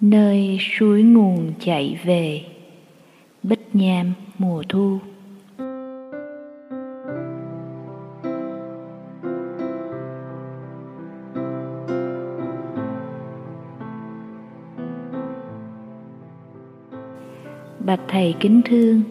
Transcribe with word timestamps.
Nơi 0.00 0.58
suối 0.60 1.02
nguồn 1.02 1.52
chạy 1.60 1.98
về. 2.04 2.44
Bích 3.42 3.68
nham, 3.72 4.12
mùa 4.38 4.62
thu. 4.68 4.98
Bạch 17.78 18.00
thầy 18.08 18.34
kính 18.40 18.60
thương, 18.64 19.02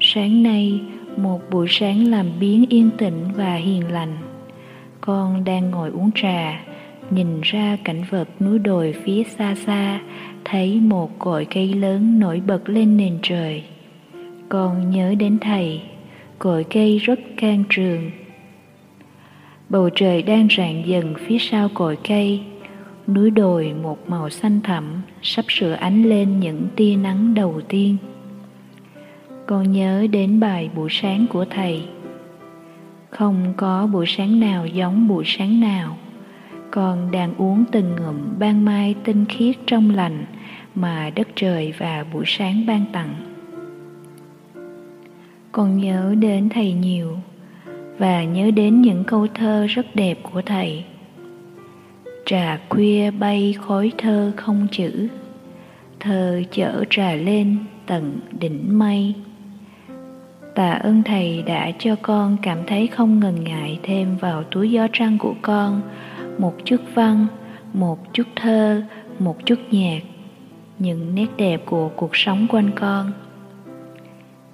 Sáng 0.00 0.42
nay 0.42 0.80
một 1.16 1.40
buổi 1.50 1.66
sáng 1.70 2.10
làm 2.10 2.26
biến 2.40 2.64
yên 2.68 2.90
tĩnh 2.98 3.24
và 3.36 3.54
hiền 3.54 3.92
lành, 3.92 4.16
Con 5.00 5.44
đang 5.44 5.70
ngồi 5.70 5.90
uống 5.90 6.10
trà. 6.14 6.66
Nhìn 7.10 7.40
ra 7.42 7.76
cảnh 7.84 8.04
vật 8.10 8.28
núi 8.40 8.58
đồi 8.58 8.94
phía 9.04 9.22
xa 9.38 9.54
xa, 9.54 10.00
Thấy 10.44 10.80
một 10.80 11.18
cội 11.18 11.46
cây 11.54 11.74
lớn 11.74 12.18
nổi 12.18 12.42
bật 12.46 12.68
lên 12.68 12.96
nền 12.96 13.18
trời. 13.22 13.64
Con 14.48 14.90
nhớ 14.90 15.14
đến 15.18 15.38
thầy, 15.40 15.82
Cội 16.38 16.64
cây 16.64 16.98
rất 16.98 17.20
can 17.36 17.64
trường. 17.68 18.10
Bầu 19.68 19.90
trời 19.94 20.22
đang 20.22 20.48
rạng 20.56 20.86
dần 20.86 21.14
phía 21.26 21.38
sau 21.38 21.68
cội 21.74 21.98
cây, 22.08 22.40
Núi 23.06 23.30
đồi 23.30 23.74
một 23.82 24.10
màu 24.10 24.30
xanh 24.30 24.60
thẳm 24.60 25.02
Sắp 25.22 25.44
sửa 25.48 25.72
ánh 25.72 26.02
lên 26.02 26.40
những 26.40 26.66
tia 26.76 26.96
nắng 26.96 27.34
đầu 27.34 27.60
tiên. 27.68 27.96
Con 29.46 29.72
nhớ 29.72 30.06
đến 30.10 30.40
bài 30.40 30.70
buổi 30.76 30.88
sáng 30.90 31.26
của 31.32 31.44
thầy. 31.50 31.84
Không 33.10 33.54
có 33.56 33.86
buổi 33.86 34.06
sáng 34.08 34.40
nào 34.40 34.66
giống 34.66 35.08
buổi 35.08 35.24
sáng 35.26 35.60
nào 35.60 35.96
con 36.76 37.10
đang 37.10 37.34
uống 37.38 37.64
từng 37.72 37.96
ngụm 37.96 38.38
ban 38.38 38.64
mai 38.64 38.94
tinh 39.04 39.24
khiết 39.28 39.56
trong 39.66 39.90
lành 39.90 40.24
mà 40.74 41.10
đất 41.14 41.28
trời 41.34 41.74
và 41.78 42.04
buổi 42.12 42.24
sáng 42.26 42.66
ban 42.66 42.84
tặng. 42.92 43.14
Con 45.52 45.78
nhớ 45.78 46.14
đến 46.18 46.48
thầy 46.48 46.72
nhiều 46.72 47.18
và 47.98 48.24
nhớ 48.24 48.50
đến 48.50 48.82
những 48.82 49.04
câu 49.04 49.26
thơ 49.34 49.66
rất 49.66 49.86
đẹp 49.94 50.18
của 50.22 50.42
thầy. 50.42 50.84
Trà 52.26 52.58
khuya 52.68 53.10
bay 53.10 53.54
khói 53.60 53.92
thơ 53.98 54.32
không 54.36 54.66
chữ, 54.70 55.08
thơ 56.00 56.42
chở 56.50 56.84
trà 56.90 57.14
lên 57.14 57.56
tận 57.86 58.20
đỉnh 58.40 58.78
mây. 58.78 59.14
Tạ 60.54 60.72
ơn 60.72 61.02
thầy 61.02 61.42
đã 61.42 61.70
cho 61.78 61.96
con 62.02 62.36
cảm 62.42 62.58
thấy 62.66 62.86
không 62.86 63.20
ngần 63.20 63.44
ngại 63.44 63.78
thêm 63.82 64.16
vào 64.16 64.42
túi 64.42 64.70
gió 64.70 64.86
trăng 64.92 65.18
của 65.18 65.34
con 65.42 65.82
một 66.38 66.54
chút 66.64 66.80
văn, 66.94 67.26
một 67.72 67.98
chút 68.12 68.26
thơ, 68.36 68.82
một 69.18 69.46
chút 69.46 69.58
nhạc, 69.70 70.00
những 70.78 71.14
nét 71.14 71.26
đẹp 71.36 71.62
của 71.66 71.88
cuộc 71.88 72.16
sống 72.16 72.46
quanh 72.48 72.70
con. 72.74 73.12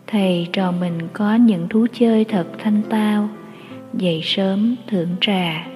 Thầy 0.06 0.48
trò 0.52 0.72
mình 0.72 0.98
có 1.12 1.34
những 1.34 1.69
thú 1.69 1.86
chơi 1.92 2.24
thật 2.24 2.47
thanh 2.58 2.83
tao, 2.89 3.28
dậy 3.94 4.20
sớm 4.24 4.77
thưởng 4.86 5.08
trà, 5.20 5.66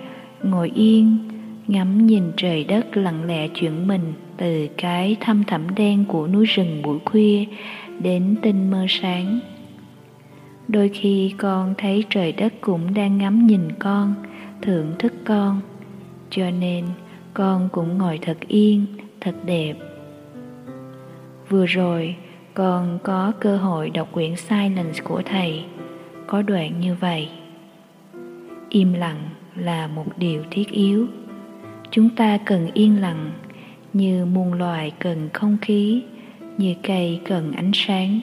ngồi 0.43 0.71
yên, 0.75 1.19
ngắm 1.67 2.07
nhìn 2.07 2.23
trời 2.37 2.65
đất 2.65 2.97
lặng 2.97 3.25
lẽ 3.25 3.49
chuyển 3.49 3.89
mình 3.89 4.13
từ 4.37 4.69
cái 4.77 5.17
thăm 5.21 5.45
thẳm 5.45 5.75
đen 5.75 6.05
của 6.05 6.27
núi 6.27 6.47
rừng 6.47 6.83
buổi 6.83 6.99
khuya 7.05 7.45
đến 8.01 8.37
tinh 8.43 8.71
mơ 8.71 8.87
sáng. 8.89 9.41
Đôi 10.69 10.89
khi 10.89 11.35
con 11.39 11.75
thấy 11.79 12.05
trời 12.11 12.33
đất 12.33 12.53
cũng 12.61 12.95
đang 12.95 13.19
ngắm 13.19 13.47
nhìn 13.47 13.73
con, 13.79 14.15
thưởng 14.63 14.95
thức 14.99 15.13
con 15.25 15.61
cho 16.37 16.51
nên 16.51 16.85
con 17.35 17.69
cũng 17.73 17.99
ngồi 17.99 18.19
thật 18.23 18.37
yên, 18.49 18.87
thật 19.21 19.35
đẹp. 19.45 19.75
Vừa 21.49 21.67
rồi, 21.67 22.17
con 22.55 22.99
có 23.03 23.33
cơ 23.41 23.57
hội 23.57 23.91
đọc 23.91 24.09
quyển 24.13 24.37
silence 24.37 25.01
của 25.05 25.23
thầy. 25.25 25.65
Có 26.27 26.43
đoạn 26.43 26.81
như 26.81 26.95
vậy. 27.01 27.29
Im 28.69 28.93
lặng 28.93 29.29
là 29.55 29.87
một 29.87 30.07
điều 30.17 30.43
thiết 30.51 30.71
yếu. 30.71 31.07
Chúng 31.91 32.09
ta 32.11 32.39
cần 32.47 32.71
yên 32.75 33.01
lặng, 33.01 33.31
như 33.93 34.27
muôn 34.27 34.53
loài 34.53 34.93
cần 34.99 35.29
không 35.33 35.57
khí, 35.63 36.03
như 36.59 36.75
cây 36.83 37.21
cần 37.29 37.53
ánh 37.53 37.71
sáng. 37.75 38.21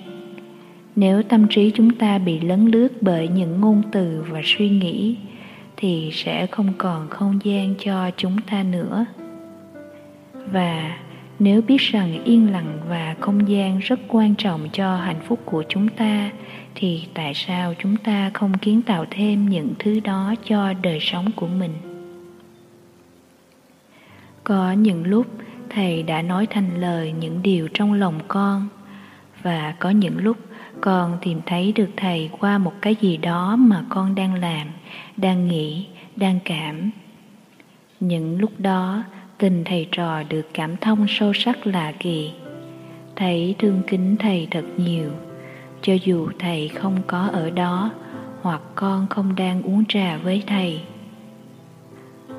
Nếu 0.96 1.24
tâm 1.24 1.48
trí 1.50 1.72
chúng 1.72 1.96
ta 1.96 2.18
bị 2.18 2.40
lấn 2.40 2.66
lướt 2.66 2.88
bởi 3.02 3.28
những 3.28 3.62
ngôn 3.62 3.82
từ 3.92 4.26
và 4.30 4.42
suy 4.44 4.70
nghĩ 4.70 5.16
thì 5.84 6.10
sẽ 6.14 6.48
không 6.48 6.74
còn 6.78 7.10
không 7.10 7.40
gian 7.44 7.76
cho 7.80 8.12
chúng 8.18 8.38
ta 8.42 8.64
nữa. 8.64 9.06
Và 10.52 10.98
nếu 11.40 11.62
biết 11.62 11.78
rằng 11.82 12.24
yên 12.24 12.52
lặng 12.52 12.80
và 12.90 13.16
không 13.20 13.50
gian 13.50 13.80
rất 13.80 14.00
quan 14.08 14.36
trọng 14.36 14.70
cho 14.74 14.96
hạnh 14.96 15.20
phúc 15.28 15.40
của 15.46 15.64
chúng 15.70 15.88
ta, 15.88 16.32
thì 16.76 17.04
tại 17.14 17.34
sao 17.34 17.74
chúng 17.80 17.98
ta 17.98 18.32
không 18.34 18.58
kiến 18.58 18.82
tạo 18.82 19.06
thêm 19.10 19.50
những 19.50 19.74
thứ 19.80 20.00
đó 20.00 20.36
cho 20.46 20.74
đời 20.74 21.00
sống 21.02 21.32
của 21.36 21.48
mình? 21.48 21.74
Có 24.44 24.72
những 24.72 25.04
lúc 25.08 25.28
thầy 25.70 26.04
đã 26.04 26.22
nói 26.22 26.48
thành 26.50 26.82
lời 26.82 27.12
những 27.12 27.42
điều 27.44 27.68
trong 27.74 27.94
lòng 27.94 28.20
con, 28.28 28.68
và 29.42 29.76
có 29.80 29.90
những 29.90 30.18
lúc 30.18 30.38
con 30.84 31.18
tìm 31.22 31.42
thấy 31.46 31.72
được 31.72 31.90
thầy 31.98 32.30
qua 32.40 32.58
một 32.58 32.74
cái 32.82 32.96
gì 33.02 33.18
đó 33.18 33.56
mà 33.56 33.84
con 33.90 34.16
đang 34.16 34.34
làm, 34.34 34.68
đang 35.18 35.48
nghĩ, 35.48 35.88
đang 36.16 36.40
cảm. 36.46 36.92
Những 38.00 38.40
lúc 38.40 38.52
đó, 38.58 39.04
tình 39.38 39.64
thầy 39.66 39.88
trò 39.92 40.24
được 40.24 40.48
cảm 40.54 40.78
thông 40.78 41.06
sâu 41.10 41.34
sắc 41.34 41.68
lạ 41.68 41.94
kỳ 42.00 42.32
thấy 43.16 43.56
thương 43.60 43.82
kính 43.88 44.16
thầy 44.20 44.48
thật 44.52 44.66
nhiều. 44.78 45.12
Cho 45.82 45.94
dù 46.04 46.30
thầy 46.40 46.68
không 46.68 47.02
có 47.08 47.30
ở 47.34 47.50
đó, 47.50 47.92
hoặc 48.42 48.62
con 48.76 49.08
không 49.10 49.36
đang 49.36 49.62
uống 49.62 49.86
trà 49.86 50.18
với 50.18 50.44
thầy. 50.48 50.82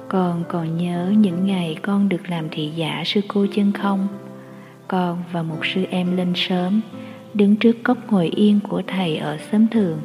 Con 0.09 0.45
còn 0.49 0.77
nhớ 0.77 1.13
những 1.17 1.47
ngày 1.47 1.77
con 1.83 2.09
được 2.09 2.31
làm 2.31 2.49
thị 2.51 2.73
giả 2.77 3.03
sư 3.07 3.21
cô 3.29 3.47
chân 3.55 3.73
không? 3.73 4.09
Con 4.89 5.23
và 5.33 5.43
một 5.43 5.67
sư 5.67 5.85
em 5.91 6.17
lên 6.17 6.33
sớm 6.35 6.81
đứng 7.35 7.57
trước 7.57 7.83
cốc 7.83 7.99
ngồi 8.13 8.29
yên 8.29 8.61
của 8.69 8.83
thầy 8.87 9.17
ở 9.17 9.39
xóm 9.53 9.69
thường 9.69 9.99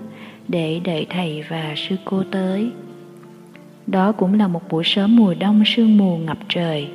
để 0.47 0.81
đợi 0.83 1.05
thầy 1.09 1.43
và 1.49 1.73
sư 1.77 1.95
cô 2.05 2.23
tới. 2.31 2.71
Đó 3.87 4.11
cũng 4.11 4.33
là 4.33 4.47
một 4.47 4.61
buổi 4.69 4.83
sớm 4.83 5.15
mùa 5.15 5.33
đông 5.39 5.63
sương 5.65 5.97
mù 5.97 6.17
ngập 6.17 6.37
trời, 6.49 6.87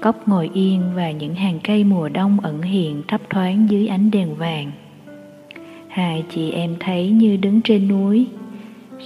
cốc 0.00 0.28
ngồi 0.28 0.50
yên 0.54 0.82
và 0.94 1.10
những 1.10 1.34
hàng 1.34 1.58
cây 1.64 1.84
mùa 1.84 2.08
đông 2.08 2.40
ẩn 2.40 2.62
hiện 2.62 3.02
thấp 3.08 3.20
thoáng 3.30 3.66
dưới 3.70 3.86
ánh 3.86 4.10
đèn 4.10 4.34
vàng. 4.34 4.70
Hai 5.88 6.24
chị 6.34 6.50
em 6.50 6.76
thấy 6.80 7.10
như 7.10 7.36
đứng 7.36 7.60
trên 7.62 7.88
núi. 7.88 8.26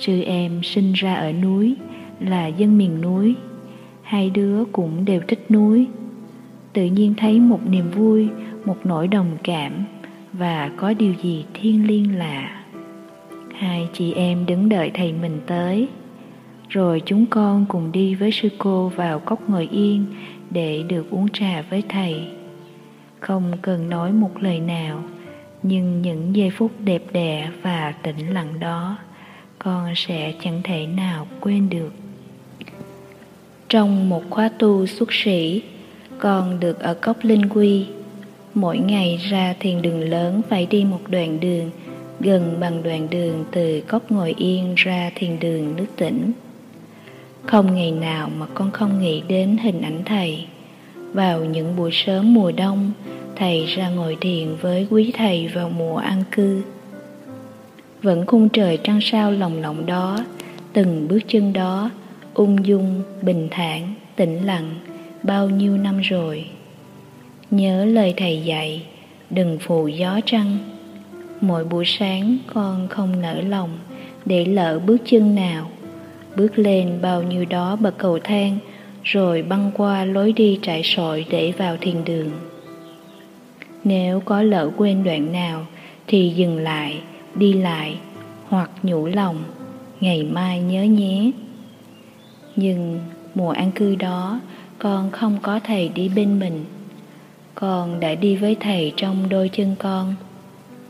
Sư 0.01 0.23
em 0.23 0.63
sinh 0.63 0.93
ra 0.93 1.15
ở 1.15 1.33
núi, 1.33 1.77
là 2.21 2.47
dân 2.47 2.79
miền 2.79 3.01
núi. 3.01 3.35
Hai 4.03 4.31
đứa 4.31 4.65
cũng 4.73 5.05
đều 5.05 5.21
thích 5.29 5.51
núi. 5.51 5.87
Tự 6.73 6.85
nhiên 6.85 7.15
thấy 7.17 7.41
một 7.41 7.61
niềm 7.71 7.91
vui, 7.91 8.29
một 8.65 8.77
nỗi 8.85 9.09
đồng 9.09 9.37
cảm 9.43 9.73
và 10.39 10.71
có 10.77 10.93
điều 10.93 11.15
gì 11.23 11.45
thiêng 11.55 11.87
liêng 11.87 12.19
lạ. 12.19 12.65
Hai 13.55 13.89
chị 13.93 14.13
em 14.13 14.47
đứng 14.47 14.69
đợi 14.69 14.91
thầy 14.95 15.13
mình 15.13 15.41
tới, 15.47 15.89
rồi 16.69 17.03
chúng 17.07 17.27
con 17.27 17.67
cùng 17.69 17.93
đi 17.93 18.15
với 18.15 18.31
sư 18.33 18.49
cô 18.59 18.89
vào 18.89 19.19
cốc 19.19 19.49
ngồi 19.49 19.69
yên 19.73 20.05
để 20.51 20.83
được 20.89 21.11
uống 21.11 21.29
trà 21.29 21.63
với 21.71 21.83
thầy. 21.89 22.29
Không 23.21 23.53
cần 23.63 23.91
nói 23.91 24.13
một 24.13 24.31
lời 24.41 24.61
nào, 24.61 25.03
nhưng 25.63 26.03
những 26.03 26.37
giây 26.37 26.51
phút 26.51 26.71
đẹp 26.85 27.03
đẽ 27.13 27.51
và 27.63 27.95
tĩnh 28.03 28.35
lặng 28.35 28.61
đó, 28.61 28.99
con 29.59 29.93
sẽ 29.97 30.35
chẳng 30.43 30.61
thể 30.65 30.87
nào 30.87 31.27
quên 31.41 31.69
được. 31.71 31.93
Trong 33.69 34.09
một 34.09 34.23
khóa 34.31 34.51
tu 34.59 34.87
xuất 34.87 35.13
sĩ, 35.13 35.63
con 36.19 36.61
được 36.61 36.81
ở 36.81 36.95
cốc 36.95 37.17
Linh 37.23 37.49
Quy 37.49 37.87
Mỗi 38.55 38.79
ngày 38.79 39.21
ra 39.31 39.55
thiền 39.61 39.83
đường 39.83 40.01
lớn 40.01 40.43
phải 40.49 40.67
đi 40.67 40.85
một 40.85 41.01
đoạn 41.09 41.41
đường, 41.41 41.71
gần 42.21 42.57
bằng 42.61 42.83
đoạn 42.83 43.07
đường 43.11 43.45
từ 43.53 43.81
cốc 43.81 44.13
ngồi 44.13 44.35
yên 44.39 44.75
ra 44.77 45.11
thiền 45.15 45.39
đường 45.41 45.77
nước 45.77 45.87
tỉnh. 45.97 46.33
Không 47.47 47.75
ngày 47.75 47.91
nào 47.91 48.31
mà 48.37 48.47
con 48.55 48.71
không 48.71 49.01
nghĩ 49.01 49.23
đến 49.29 49.57
hình 49.57 49.83
ảnh 49.83 50.03
thầy. 50.05 50.47
Vào 51.13 51.45
những 51.45 51.77
buổi 51.77 51.91
sớm 51.93 52.35
mùa 52.35 52.53
đông, 52.53 52.93
thầy 53.37 53.67
ra 53.67 53.89
ngồi 53.89 54.17
thiền 54.21 54.49
với 54.61 54.87
quý 54.91 55.13
thầy 55.15 55.49
vào 55.49 55.69
mùa 55.69 55.97
an 55.97 56.25
cư. 56.33 56.63
Vẫn 58.03 58.27
khung 58.27 58.49
trời 58.49 58.79
trăng 58.83 59.01
sao 59.03 59.31
lồng 59.31 59.63
lộng 59.63 59.87
đó, 59.87 60.25
từng 60.73 61.09
bước 61.09 61.21
chân 61.29 61.53
đó, 61.53 61.91
ung 62.35 62.67
dung, 62.67 63.03
bình 63.23 63.49
thản, 63.51 63.95
tĩnh 64.17 64.47
lặng, 64.47 64.75
bao 65.23 65.49
nhiêu 65.49 65.77
năm 65.77 66.01
rồi. 66.01 66.47
Nhớ 67.51 67.85
lời 67.85 68.15
thầy 68.17 68.43
dạy, 68.45 68.83
đừng 69.31 69.59
phụ 69.61 69.89
gió 69.89 70.21
trăng. 70.27 70.59
Mỗi 71.41 71.65
buổi 71.65 71.85
sáng 71.85 72.39
con 72.55 72.89
không 72.89 73.23
nở 73.23 73.41
lòng 73.41 73.71
để 74.25 74.45
lỡ 74.45 74.81
bước 74.87 74.97
chân 75.05 75.35
nào. 75.35 75.71
Bước 76.37 76.59
lên 76.59 76.99
bao 77.03 77.23
nhiêu 77.23 77.45
đó 77.45 77.77
bậc 77.77 77.99
cầu 77.99 78.19
thang, 78.25 78.59
rồi 79.03 79.43
băng 79.43 79.71
qua 79.75 80.05
lối 80.05 80.33
đi 80.33 80.59
trải 80.63 80.83
sỏi 80.85 81.25
để 81.31 81.53
vào 81.59 81.77
thiền 81.81 82.05
đường. 82.05 82.31
Nếu 83.85 84.21
có 84.21 84.43
lỡ 84.43 84.71
quên 84.77 85.05
đoạn 85.05 85.33
nào 85.33 85.67
thì 86.07 86.33
dừng 86.37 86.59
lại, 86.59 87.01
đi 87.35 87.53
lại 87.53 87.97
hoặc 88.49 88.71
nhủ 88.83 89.07
lòng, 89.07 89.37
ngày 90.01 90.23
mai 90.23 90.61
nhớ 90.61 90.83
nhé. 90.83 91.31
Nhưng 92.57 93.01
mùa 93.35 93.51
an 93.51 93.73
cư 93.73 93.95
đó, 93.95 94.41
con 94.79 95.11
không 95.11 95.39
có 95.43 95.61
thầy 95.65 95.89
đi 95.89 96.09
bên 96.09 96.39
mình. 96.39 96.65
Con 97.55 98.01
đã 98.01 98.15
đi 98.15 98.37
với 98.37 98.57
thầy 98.61 98.93
trong 98.97 99.29
đôi 99.29 99.49
chân 99.49 99.75
con. 99.79 100.15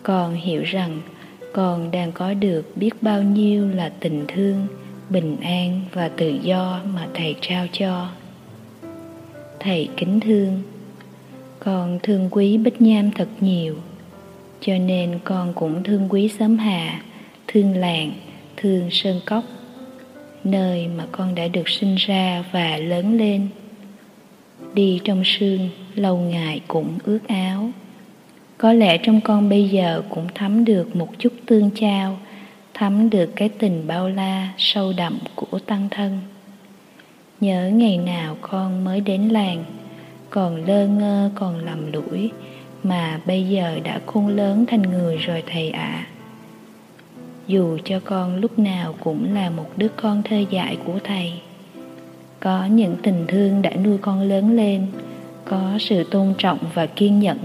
Con 0.02 0.34
hiểu 0.34 0.62
rằng 0.62 1.00
con 1.52 1.90
đang 1.90 2.12
có 2.12 2.34
được 2.34 2.76
biết 2.76 3.02
bao 3.02 3.22
nhiêu 3.22 3.68
là 3.68 3.88
tình 4.00 4.24
thương, 4.28 4.66
bình 5.10 5.36
an 5.40 5.80
và 5.92 6.08
tự 6.08 6.38
do 6.42 6.80
mà 6.94 7.08
thầy 7.14 7.34
trao 7.40 7.66
cho. 7.72 8.08
Thầy 9.60 9.88
kính 9.96 10.20
thương, 10.20 10.62
con 11.58 11.98
thương 12.02 12.28
quý 12.30 12.58
Bích 12.58 12.82
Nham 12.82 13.10
thật 13.10 13.28
nhiều, 13.40 13.76
cho 14.60 14.78
nên 14.78 15.18
con 15.24 15.52
cũng 15.54 15.84
thương 15.84 16.08
quý 16.08 16.28
xóm 16.28 16.58
Hà, 16.58 17.02
thương 17.46 17.76
làng, 17.76 18.12
thương 18.56 18.88
Sơn 18.90 19.20
Cốc, 19.26 19.44
nơi 20.44 20.88
mà 20.88 21.06
con 21.12 21.34
đã 21.34 21.48
được 21.48 21.68
sinh 21.68 21.94
ra 21.94 22.44
và 22.52 22.76
lớn 22.76 23.18
lên. 23.18 23.48
Đi 24.74 25.00
trong 25.04 25.22
sương, 25.24 25.68
lâu 25.94 26.16
ngày 26.16 26.60
cũng 26.68 26.98
ướt 27.04 27.18
áo. 27.28 27.70
Có 28.58 28.72
lẽ 28.72 28.98
trong 28.98 29.20
con 29.20 29.48
bây 29.48 29.68
giờ 29.68 30.02
cũng 30.08 30.26
thấm 30.34 30.64
được 30.64 30.96
một 30.96 31.08
chút 31.18 31.32
tương 31.46 31.70
trao, 31.70 32.18
thấm 32.74 33.10
được 33.10 33.30
cái 33.36 33.48
tình 33.48 33.86
bao 33.86 34.08
la, 34.08 34.52
sâu 34.58 34.92
đậm 34.96 35.18
của 35.34 35.58
tăng 35.58 35.88
thân. 35.90 36.18
Nhớ 37.40 37.70
ngày 37.74 37.98
nào 37.98 38.36
con 38.40 38.84
mới 38.84 39.00
đến 39.00 39.28
làng, 39.28 39.64
còn 40.30 40.64
lơ 40.64 40.86
ngơ 40.86 41.30
còn 41.34 41.64
lầm 41.64 41.92
lũi, 41.92 42.30
mà 42.82 43.20
bây 43.26 43.44
giờ 43.44 43.80
đã 43.84 44.00
khôn 44.06 44.28
lớn 44.28 44.64
thành 44.68 44.82
người 44.82 45.16
rồi 45.16 45.42
thầy 45.46 45.70
ạ. 45.70 45.82
À. 45.82 46.06
Dù 47.46 47.78
cho 47.84 48.00
con 48.04 48.36
lúc 48.36 48.58
nào 48.58 48.94
cũng 49.00 49.34
là 49.34 49.50
một 49.50 49.66
đứa 49.76 49.88
con 49.88 50.22
thơ 50.22 50.36
dại 50.50 50.78
của 50.84 50.98
thầy. 51.04 51.32
Có 52.40 52.66
những 52.66 52.96
tình 53.02 53.24
thương 53.28 53.62
đã 53.62 53.70
nuôi 53.84 53.98
con 53.98 54.20
lớn 54.20 54.56
lên, 54.56 54.86
có 55.44 55.76
sự 55.80 56.04
tôn 56.04 56.34
trọng 56.38 56.58
và 56.74 56.86
kiên 56.86 57.20
nhẫn 57.20 57.38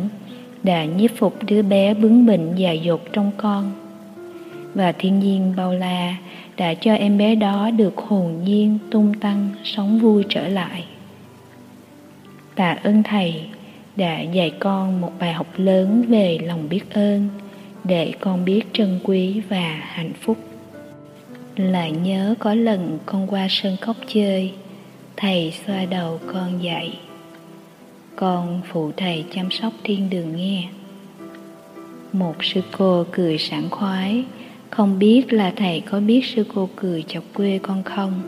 đã 0.64 0.86
nhiếp 0.86 1.12
phục 1.18 1.44
đứa 1.44 1.62
bé 1.62 1.94
bướng 1.94 2.26
bỉnh 2.26 2.52
dài 2.56 2.80
dột 2.80 3.02
trong 3.14 3.32
con. 3.38 3.72
Và 4.74 4.92
thiên 4.92 5.20
nhiên 5.20 5.54
bao 5.58 5.74
la 5.74 6.16
đã 6.58 6.74
cho 6.74 6.94
em 6.94 7.18
bé 7.18 7.36
đó 7.36 7.70
được 7.72 7.98
hồn 7.98 8.44
nhiên 8.46 8.78
tung 8.92 9.14
tăng 9.14 9.50
sống 9.64 10.00
vui 10.00 10.24
trở 10.30 10.48
lại. 10.48 10.86
Tạ 12.56 12.78
ơn 12.84 13.04
Thầy 13.04 13.42
đã 13.96 14.22
dạy 14.22 14.52
con 14.60 15.02
một 15.02 15.12
bài 15.20 15.34
học 15.34 15.48
lớn 15.58 16.04
về 16.08 16.38
lòng 16.44 16.70
biết 16.70 16.94
ơn 16.94 17.30
để 17.84 18.14
con 18.20 18.46
biết 18.46 18.62
trân 18.74 19.00
quý 19.04 19.42
và 19.50 19.82
hạnh 19.82 20.14
phúc. 20.22 20.38
Lại 21.56 21.92
nhớ 21.92 22.36
có 22.40 22.54
lần 22.54 23.00
con 23.06 23.28
qua 23.28 23.48
sân 23.50 23.78
cốc 23.86 23.96
chơi, 24.08 24.52
thầy 25.18 25.54
xoa 25.66 25.86
đầu 25.86 26.20
con 26.34 26.64
dạy. 26.64 26.98
Con 28.20 28.62
phụ 28.72 28.92
thầy 28.98 29.26
chăm 29.36 29.52
sóc 29.52 29.74
thiên 29.84 30.10
đường 30.10 30.36
nghe. 30.36 30.70
Một 32.14 32.36
sư 32.44 32.62
cô 32.78 33.06
cười 33.12 33.38
sảng 33.38 33.70
khoái, 33.70 34.24
không 34.70 35.00
biết 35.00 35.34
là 35.34 35.54
thầy 35.56 35.82
có 35.82 36.00
biết 36.00 36.26
sư 36.26 36.44
cô 36.56 36.70
cười 36.76 37.04
chọc 37.08 37.24
quê 37.34 37.60
con 37.64 37.84
không. 37.84 38.22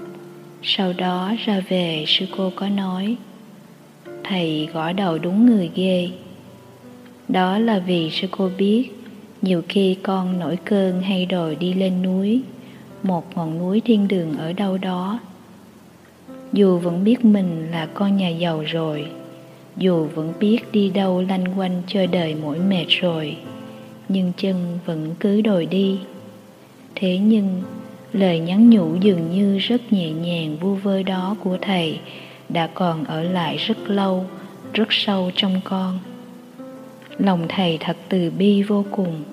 Sau 0.64 0.94
đó 0.94 1.34
ra 1.46 1.62
về 1.70 2.04
sư 2.08 2.26
cô 2.38 2.52
có 2.56 2.70
nói, 2.70 3.16
thầy 4.24 4.70
gõ 4.74 4.94
đầu 4.94 5.18
đúng 5.18 5.46
người 5.46 5.72
ghê. 5.76 6.10
Đó 7.28 7.58
là 7.58 7.80
vì 7.80 8.10
sư 8.12 8.28
cô 8.32 8.50
biết, 8.58 8.90
nhiều 9.42 9.62
khi 9.70 9.98
con 10.04 10.40
nổi 10.40 10.58
cơn 10.66 11.02
hay 11.02 11.26
đòi 11.26 11.56
đi 11.56 11.74
lên 11.74 12.02
núi, 12.02 12.42
một 13.04 13.38
ngọn 13.38 13.60
núi 13.60 13.82
thiên 13.86 14.08
đường 14.08 14.38
ở 14.38 14.54
đâu 14.54 14.78
đó. 14.78 15.20
Dù 16.54 16.78
vẫn 16.78 17.04
biết 17.04 17.26
mình 17.26 17.72
là 17.72 17.86
con 17.94 18.18
nhà 18.18 18.30
giàu 18.30 18.64
rồi, 18.68 19.08
dù 19.78 20.08
vẫn 20.16 20.34
biết 20.40 20.60
đi 20.72 20.90
đâu 20.90 21.22
lanh 21.30 21.60
quanh 21.60 21.82
chơi 21.88 22.08
đời 22.08 22.36
mỏi 22.36 22.60
mệt 22.60 22.86
rồi, 22.88 23.38
nhưng 24.10 24.32
chân 24.38 24.80
vẫn 24.86 25.16
cứ 25.20 25.42
đòi 25.42 25.66
đi. 25.66 26.00
Thế 26.96 27.18
nhưng, 27.18 27.62
lời 28.14 28.40
nhắn 28.40 28.70
nhủ 28.70 28.96
dường 28.96 29.32
như 29.32 29.58
rất 29.58 29.94
nhẹ 29.94 30.12
nhàng 30.12 30.58
vu 30.58 30.76
vơ 30.76 31.04
đó 31.04 31.36
của 31.44 31.58
thầy 31.62 32.00
đã 32.50 32.68
còn 32.68 33.06
ở 33.06 33.24
lại 33.24 33.58
rất 33.58 33.78
lâu, 33.90 34.26
rất 34.74 34.88
sâu 34.90 35.32
trong 35.36 35.62
con. 35.64 36.00
Lòng 37.18 37.46
thầy 37.50 37.78
thật 37.78 37.98
từ 38.10 38.32
bi 38.38 38.62
vô 38.62 38.86
cùng. 38.92 39.24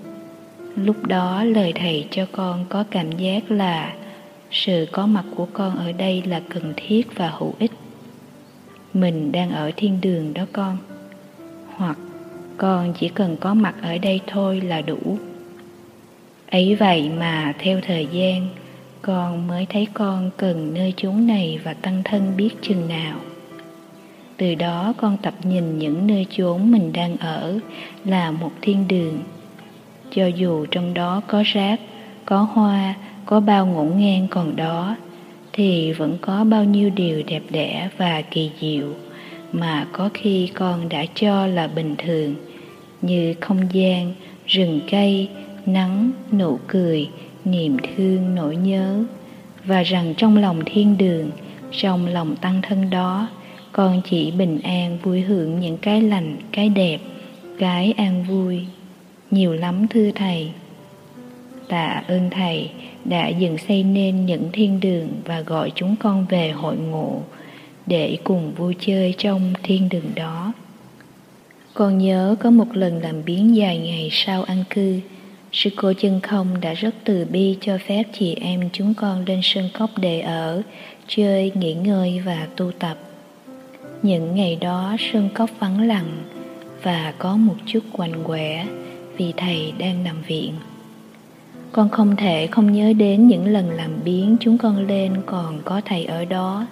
Lúc 0.77 1.07
đó 1.07 1.45
lời 1.45 1.73
thầy 1.75 2.07
cho 2.11 2.27
con 2.33 2.65
có 2.69 2.85
cảm 2.91 3.13
giác 3.13 3.51
là 3.51 3.95
sự 4.51 4.87
có 4.93 5.07
mặt 5.07 5.25
của 5.37 5.47
con 5.53 5.77
ở 5.77 5.93
đây 5.93 6.23
là 6.27 6.41
cần 6.49 6.73
thiết 6.77 7.17
và 7.17 7.29
hữu 7.39 7.55
ích 7.59 7.73
mình 9.01 9.33
đang 9.33 9.51
ở 9.51 9.71
thiên 9.77 10.01
đường 10.01 10.35
đó 10.35 10.47
con. 10.53 10.77
Hoặc 11.77 11.99
con 12.57 12.93
chỉ 12.99 13.09
cần 13.09 13.37
có 13.41 13.55
mặt 13.55 13.75
ở 13.83 13.99
đây 13.99 14.21
thôi 14.27 14.61
là 14.61 14.81
đủ. 14.81 15.19
Ấy 16.51 16.75
vậy 16.75 17.11
mà 17.19 17.55
theo 17.59 17.81
thời 17.87 18.07
gian, 18.13 18.49
con 19.03 19.47
mới 19.47 19.67
thấy 19.67 19.87
con 19.95 20.31
cần 20.37 20.75
nơi 20.75 20.95
chốn 20.97 21.27
này 21.27 21.61
và 21.65 21.75
tăng 21.75 22.03
thân 22.05 22.33
biết 22.37 22.51
chừng 22.63 22.89
nào. 22.89 23.19
Từ 24.37 24.55
đó 24.55 24.95
con 24.97 25.17
tập 25.23 25.35
nhìn 25.43 25.79
những 25.79 26.07
nơi 26.07 26.27
chốn 26.31 26.71
mình 26.71 26.93
đang 26.93 27.17
ở 27.17 27.59
là 28.05 28.31
một 28.31 28.53
thiên 28.61 28.89
đường. 28.89 29.23
Cho 30.11 30.27
dù 30.27 30.67
trong 30.67 30.95
đó 30.95 31.23
có 31.27 31.43
rác, 31.47 31.81
có 32.25 32.43
hoa, 32.43 32.95
có 33.27 33.41
bao 33.41 33.67
ngổn 33.67 33.93
ngang 33.97 34.29
còn 34.31 34.57
đó 34.57 34.97
thì 35.59 35.93
vẫn 35.93 36.19
có 36.21 36.45
bao 36.45 36.65
nhiêu 36.65 36.91
điều 36.91 37.23
đẹp 37.27 37.43
đẽ 37.51 37.89
và 37.97 38.23
kỳ 38.23 38.51
diệu 38.61 38.95
mà 39.53 39.87
có 39.93 40.11
khi 40.15 40.51
con 40.55 40.89
đã 40.89 41.05
cho 41.15 41.47
là 41.47 41.67
bình 41.67 41.95
thường, 41.99 42.35
như 43.03 43.35
không 43.41 43.61
gian, 43.73 44.15
rừng 44.47 44.81
cây, 44.91 45.29
nắng, 45.67 46.11
nụ 46.33 46.59
cười, 46.67 47.09
niềm 47.45 47.77
thương, 47.83 48.35
nỗi 48.35 48.57
nhớ. 48.57 49.05
Và 49.65 49.83
rằng 49.83 50.15
trong 50.17 50.37
lòng 50.37 50.63
thiên 50.67 50.99
đường, 50.99 51.31
trong 51.73 52.07
lòng 52.07 52.37
tăng 52.37 52.63
thân 52.63 52.91
đó, 52.91 53.29
con 53.73 54.03
chỉ 54.11 54.31
bình 54.31 54.61
an 54.63 54.99
vui 55.03 55.21
hưởng 55.21 55.61
những 55.61 55.77
cái 55.77 56.03
lành, 56.03 56.37
cái 56.53 56.69
đẹp, 56.69 56.99
cái 57.59 57.95
an 57.97 58.25
vui. 58.29 58.61
Nhiều 59.31 59.53
lắm 59.53 59.89
thưa 59.89 60.11
thầy 60.15 60.51
tạ 61.69 62.03
ơn 62.09 62.31
thầy 62.31 62.71
đã 63.05 63.29
dựng 63.29 63.59
xây 63.59 63.83
nên 63.83 64.27
những 64.27 64.49
thiên 64.53 64.81
đường 64.81 65.09
và 65.25 65.41
gọi 65.41 65.73
chúng 65.75 65.97
con 65.97 66.27
về 66.27 66.51
hội 66.51 66.77
ngộ 66.77 67.23
để 67.87 68.19
cùng 68.25 68.53
vui 68.57 68.77
chơi 68.81 69.15
trong 69.19 69.53
thiên 69.63 69.89
đường 69.89 70.11
đó. 70.15 70.53
Con 71.75 71.99
nhớ 71.99 72.37
có 72.41 72.51
một 72.51 72.67
lần 72.73 73.03
làm 73.03 73.25
biến 73.25 73.57
dài 73.57 73.79
ngày 73.79 74.09
sau 74.13 74.43
ăn 74.43 74.65
cư, 74.71 75.01
sư 75.53 75.71
cô 75.77 75.93
chân 75.93 76.21
không 76.21 76.61
đã 76.61 76.75
rất 76.75 76.95
từ 77.05 77.27
bi 77.31 77.57
cho 77.61 77.79
phép 77.79 78.03
chị 78.13 78.35
em 78.35 78.69
chúng 78.73 78.95
con 78.95 79.25
lên 79.25 79.41
sân 79.43 79.69
cốc 79.79 79.91
để 79.97 80.21
ở, 80.21 80.63
chơi, 81.07 81.53
nghỉ 81.55 81.75
ngơi 81.75 82.23
và 82.25 82.47
tu 82.57 82.73
tập. 82.73 82.97
Những 84.03 84.35
ngày 84.35 84.59
đó 84.61 84.97
sân 85.13 85.29
cốc 85.35 85.51
vắng 85.59 85.89
lặng 85.89 86.23
và 86.83 87.15
có 87.19 87.37
một 87.37 87.57
chút 87.67 87.81
quạnh 87.93 88.25
quẻ 88.25 88.67
vì 89.17 89.33
thầy 89.37 89.73
đang 89.79 90.05
nằm 90.05 90.23
viện. 90.23 90.53
Con 91.73 91.89
không 91.89 92.17
thể 92.17 92.47
không 92.47 92.73
nhớ 92.73 92.93
đến 92.93 93.27
những 93.27 93.47
lần 93.47 93.71
làm 93.71 93.91
biến 94.05 94.37
chúng 94.41 94.59
con 94.59 94.87
lên 94.87 95.13
còn 95.27 95.61
có 95.65 95.81
thầy 95.85 96.05
ở 96.05 96.25
đó. 96.25 96.67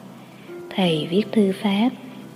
Thầy 0.76 1.06
viết 1.10 1.22
thư 1.32 1.52
pháp, 1.62 1.88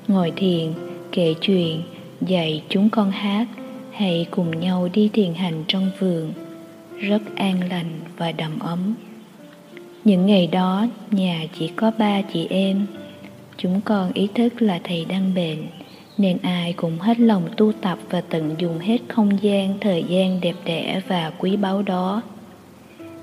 ngồi 0.09 0.33
thiền, 0.37 0.73
kể 1.13 1.35
chuyện, 1.41 1.83
dạy 2.21 2.63
chúng 2.69 2.91
con 2.91 3.11
hát 3.11 3.47
hay 3.93 4.27
cùng 4.31 4.61
nhau 4.61 4.89
đi 4.93 5.11
thiền 5.13 5.35
hành 5.35 5.65
trong 5.69 5.91
vườn, 5.99 6.33
rất 6.99 7.23
an 7.37 7.69
lành 7.71 8.01
và 8.17 8.33
đầm 8.33 8.59
ấm. 8.59 8.95
Những 10.05 10.27
ngày 10.27 10.47
đó, 10.47 10.87
nhà 11.11 11.47
chỉ 11.59 11.69
có 11.69 11.93
ba 11.99 12.23
chị 12.23 12.47
em. 12.51 12.87
Chúng 13.57 13.81
con 13.81 14.13
ý 14.13 14.29
thức 14.35 14.63
là 14.63 14.81
thầy 14.85 15.05
đang 15.05 15.35
bệnh, 15.35 15.67
nên 16.19 16.39
ai 16.43 16.73
cũng 16.73 16.99
hết 16.99 17.21
lòng 17.21 17.49
tu 17.57 17.73
tập 17.73 17.99
và 18.11 18.21
tận 18.21 18.55
dụng 18.59 18.79
hết 18.79 18.99
không 19.09 19.43
gian, 19.43 19.75
thời 19.81 20.05
gian 20.09 20.41
đẹp 20.41 20.55
đẽ 20.65 21.01
và 21.09 21.33
quý 21.39 21.57
báu 21.57 21.83
đó 21.83 22.23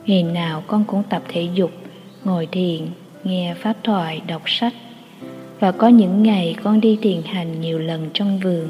Ngày 0.08 0.24
nào 0.24 0.64
con 0.68 0.84
cũng 0.88 1.04
tập 1.10 1.24
thể 1.28 1.48
dục, 1.54 1.72
ngồi 2.24 2.46
thiền, 2.46 2.82
nghe 3.24 3.54
pháp 3.54 3.74
thoại, 3.84 4.22
đọc 4.28 4.42
sách. 4.46 4.74
Và 5.60 5.72
có 5.72 5.88
những 5.88 6.24
ngày 6.24 6.56
con 6.64 6.82
đi 6.82 6.98
thiền 7.02 7.22
hành 7.22 7.62
nhiều 7.62 7.80
lần 7.80 8.10
trong 8.14 8.40
vườn, 8.40 8.68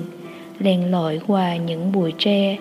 len 0.60 0.92
lỏi 0.92 1.20
qua 1.28 1.56
những 1.56 1.92
bụi 1.92 2.14
tre, 2.18 2.58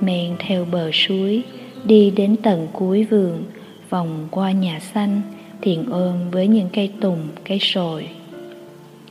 men 0.00 0.36
theo 0.38 0.64
bờ 0.64 0.90
suối, 0.92 1.42
đi 1.84 2.10
đến 2.10 2.36
tận 2.42 2.68
cuối 2.72 3.04
vườn, 3.04 3.42
vòng 3.90 4.28
qua 4.30 4.52
nhà 4.52 4.80
xanh, 4.80 5.20
thiền 5.60 5.90
ôm 5.90 6.30
với 6.30 6.48
những 6.48 6.68
cây 6.72 6.90
tùng, 7.00 7.28
cây 7.44 7.58
sồi. 7.60 8.08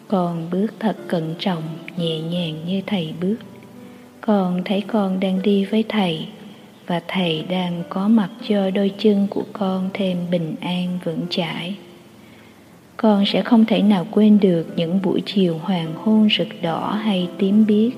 Con 0.08 0.48
bước 0.52 0.68
thật 0.80 0.98
cẩn 1.08 1.36
trọng, 1.40 1.64
nhẹ 1.98 2.20
nhàng 2.20 2.54
như 2.68 2.82
thầy 2.86 3.14
bước. 3.22 3.38
con 4.22 4.62
thấy 4.66 4.82
con 4.82 5.20
đang 5.20 5.42
đi 5.42 5.66
với 5.66 5.84
thầy 5.90 6.28
và 6.89 7.01
thầy 7.08 7.46
đang 7.50 7.84
có 7.89 8.08
mặt 8.08 8.29
cho 8.48 8.69
đôi 8.69 8.91
chân 8.98 9.27
của 9.29 9.43
con 9.53 9.89
thêm 9.93 10.17
bình 10.31 10.55
an 10.62 11.00
vững 11.03 11.25
chãi. 11.29 11.75
Con 12.98 13.25
sẽ 13.25 13.41
không 13.41 13.65
thể 13.65 13.81
nào 13.81 14.08
quên 14.12 14.39
được 14.39 14.65
những 14.75 15.00
buổi 15.03 15.22
chiều 15.25 15.58
hoàng 15.58 15.93
hôn 15.96 16.27
rực 16.38 16.48
đỏ 16.62 17.00
hay 17.03 17.29
tím 17.38 17.65
biếc 17.65 17.93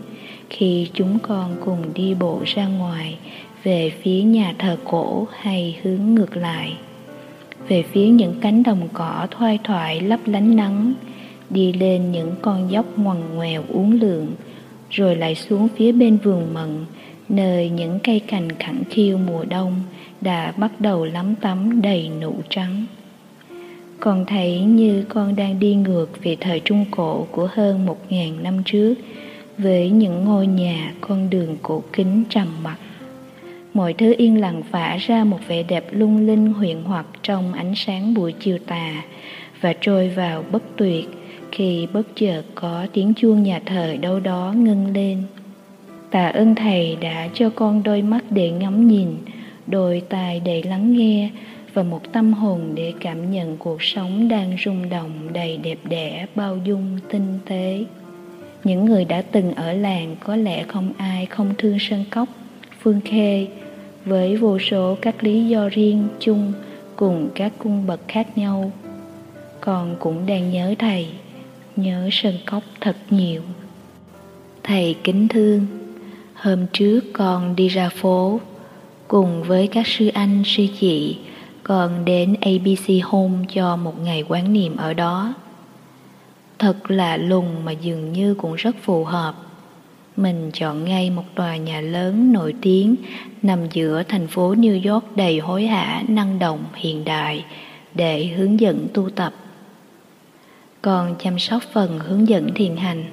khi 0.50 0.88
chúng 0.93 1.19
con 1.19 1.55
cùng 1.65 1.93
đi 1.93 2.13
bộ 2.13 2.41
ra 2.45 2.67
ngoài, 2.67 3.17
về 3.63 3.91
phía 4.01 4.21
nhà 4.21 4.53
thờ 4.60 4.77
cổ 4.83 5.27
hay 5.39 5.79
hướng 5.83 6.15
ngược 6.15 6.38
lại. 6.38 6.74
Về 7.67 7.83
phía 7.83 8.07
những 8.07 8.36
cánh 8.41 8.63
đồng 8.63 8.88
cỏ 8.93 9.27
thoai 9.31 9.60
thoại 9.63 10.01
lấp 10.01 10.19
lánh 10.25 10.55
nắng, 10.55 10.93
đi 11.50 11.74
lên 11.74 12.12
những 12.12 12.31
con 12.41 12.71
dốc 12.71 12.86
ngoằn 12.98 13.36
ngoèo 13.36 13.63
uốn 13.67 13.91
lượn, 13.91 14.27
rồi 14.89 15.15
lại 15.15 15.36
xuống 15.36 15.67
phía 15.75 15.91
bên 15.91 16.17
vườn 16.17 16.53
mận 16.53 16.86
nơi 17.31 17.69
những 17.69 18.00
cây 18.03 18.19
cành 18.19 18.50
khẳng 18.59 18.83
khiu 18.89 19.17
mùa 19.17 19.45
đông 19.50 19.81
đã 20.21 20.53
bắt 20.57 20.71
đầu 20.79 21.05
lắm 21.05 21.35
tắm 21.35 21.81
đầy 21.81 22.09
nụ 22.21 22.33
trắng. 22.50 22.85
Con 24.00 24.25
thấy 24.25 24.59
như 24.59 25.05
con 25.09 25.35
đang 25.35 25.59
đi 25.59 25.75
ngược 25.75 26.23
về 26.23 26.38
thời 26.39 26.59
trung 26.59 26.85
cổ 26.91 27.27
của 27.31 27.50
hơn 27.51 27.85
một 27.85 27.97
ngàn 28.09 28.43
năm 28.43 28.63
trước 28.65 28.95
với 29.57 29.89
những 29.89 30.25
ngôi 30.25 30.47
nhà 30.47 30.93
con 31.01 31.29
đường 31.29 31.57
cổ 31.61 31.83
kính 31.93 32.23
trầm 32.29 32.47
mặc. 32.63 32.77
Mọi 33.73 33.93
thứ 33.93 34.13
yên 34.17 34.41
lặng 34.41 34.63
phả 34.71 34.97
ra 34.97 35.23
một 35.23 35.39
vẻ 35.47 35.63
đẹp 35.63 35.85
lung 35.91 36.27
linh 36.27 36.53
huyền 36.53 36.83
hoặc 36.83 37.05
trong 37.23 37.53
ánh 37.53 37.73
sáng 37.75 38.13
buổi 38.13 38.31
chiều 38.39 38.57
tà 38.67 39.03
và 39.61 39.73
trôi 39.81 40.09
vào 40.09 40.43
bất 40.51 40.63
tuyệt 40.75 41.09
khi 41.51 41.88
bất 41.93 42.03
chợt 42.15 42.43
có 42.55 42.88
tiếng 42.93 43.13
chuông 43.13 43.43
nhà 43.43 43.61
thờ 43.65 43.95
đâu 44.01 44.19
đó 44.19 44.53
ngưng 44.55 44.93
lên 44.93 45.23
tạ 46.12 46.27
ơn 46.27 46.56
thầy 46.56 46.98
đã 47.01 47.30
cho 47.34 47.50
con 47.56 47.84
đôi 47.84 48.01
mắt 48.01 48.24
để 48.30 48.51
ngắm 48.51 48.88
nhìn, 48.88 49.08
đôi 49.68 50.01
tai 50.10 50.39
để 50.39 50.63
lắng 50.65 50.98
nghe 50.98 51.30
và 51.74 51.84
một 51.84 52.01
tâm 52.12 52.34
hồn 52.34 52.72
để 52.75 52.94
cảm 53.00 53.32
nhận 53.32 53.58
cuộc 53.58 53.84
sống 53.84 54.27
đang 54.27 54.56
rung 54.65 54.89
động 54.89 55.34
đầy 55.34 55.58
đẹp 55.58 55.77
đẽ, 55.84 56.25
bao 56.36 56.58
dung, 56.65 57.00
tinh 57.10 57.39
tế. 57.46 57.86
Những 58.63 58.86
người 58.86 59.06
đã 59.06 59.22
từng 59.22 59.53
ở 59.53 59.74
làng 59.74 60.15
có 60.20 60.36
lẽ 60.36 60.63
không 60.63 60.94
ai 60.98 61.25
không 61.25 61.53
thương 61.58 61.77
sơn 61.80 62.06
cốc, 62.12 62.30
phương 62.82 63.01
khê. 63.06 63.48
Với 64.06 64.38
vô 64.38 64.60
số 64.60 64.98
các 65.01 65.24
lý 65.24 65.48
do 65.48 65.70
riêng 65.70 66.08
chung 66.20 66.53
cùng 66.96 67.30
các 67.36 67.53
cung 67.58 67.88
bậc 67.88 68.00
khác 68.08 68.38
nhau, 68.38 68.72
con 69.60 69.96
cũng 70.00 70.25
đang 70.25 70.51
nhớ 70.51 70.75
thầy, 70.80 71.08
nhớ 71.75 72.10
sơn 72.12 72.36
cốc 72.46 72.63
thật 72.82 72.96
nhiều. 73.10 73.41
Thầy 74.63 74.96
kính 75.03 75.27
thương 75.27 75.80
hôm 76.41 76.67
trước 76.74 77.01
con 77.13 77.55
đi 77.55 77.67
ra 77.67 77.89
phố 77.89 78.39
cùng 79.07 79.43
với 79.43 79.67
các 79.67 79.88
sư 79.88 80.07
anh 80.13 80.43
sư 80.45 80.65
chị 80.79 81.17
con 81.63 82.05
đến 82.05 82.36
abc 82.41 83.03
home 83.03 83.45
cho 83.53 83.75
một 83.75 84.00
ngày 84.03 84.24
quán 84.27 84.53
niệm 84.53 84.77
ở 84.77 84.93
đó 84.93 85.33
thật 86.60 86.91
là 86.91 87.17
lùng 87.17 87.65
mà 87.65 87.71
dường 87.71 88.13
như 88.13 88.33
cũng 88.33 88.55
rất 88.55 88.75
phù 88.81 89.03
hợp 89.03 89.36
mình 90.17 90.51
chọn 90.53 90.86
ngay 90.86 91.10
một 91.10 91.24
tòa 91.36 91.57
nhà 91.57 91.81
lớn 91.81 92.33
nổi 92.33 92.53
tiếng 92.62 92.95
nằm 93.41 93.60
giữa 93.74 94.03
thành 94.07 94.27
phố 94.27 94.53
New 94.53 94.93
York 94.93 95.05
đầy 95.15 95.39
hối 95.39 95.65
hả, 95.65 96.03
năng 96.07 96.39
động, 96.39 96.63
hiện 96.74 97.05
đại 97.05 97.45
để 97.93 98.25
hướng 98.25 98.60
dẫn 98.60 98.88
tu 98.93 99.10
tập. 99.10 99.33
Còn 100.81 101.15
chăm 101.19 101.39
sóc 101.39 101.63
phần 101.74 102.00
hướng 102.00 102.27
dẫn 102.27 102.53
thiền 102.55 102.77
hành, 102.77 103.03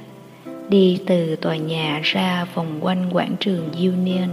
đi 0.71 0.99
từ 1.07 1.37
tòa 1.37 1.57
nhà 1.57 2.01
ra 2.03 2.47
vòng 2.55 2.79
quanh 2.81 3.11
quảng 3.13 3.37
trường 3.41 3.73
Union, 3.73 4.29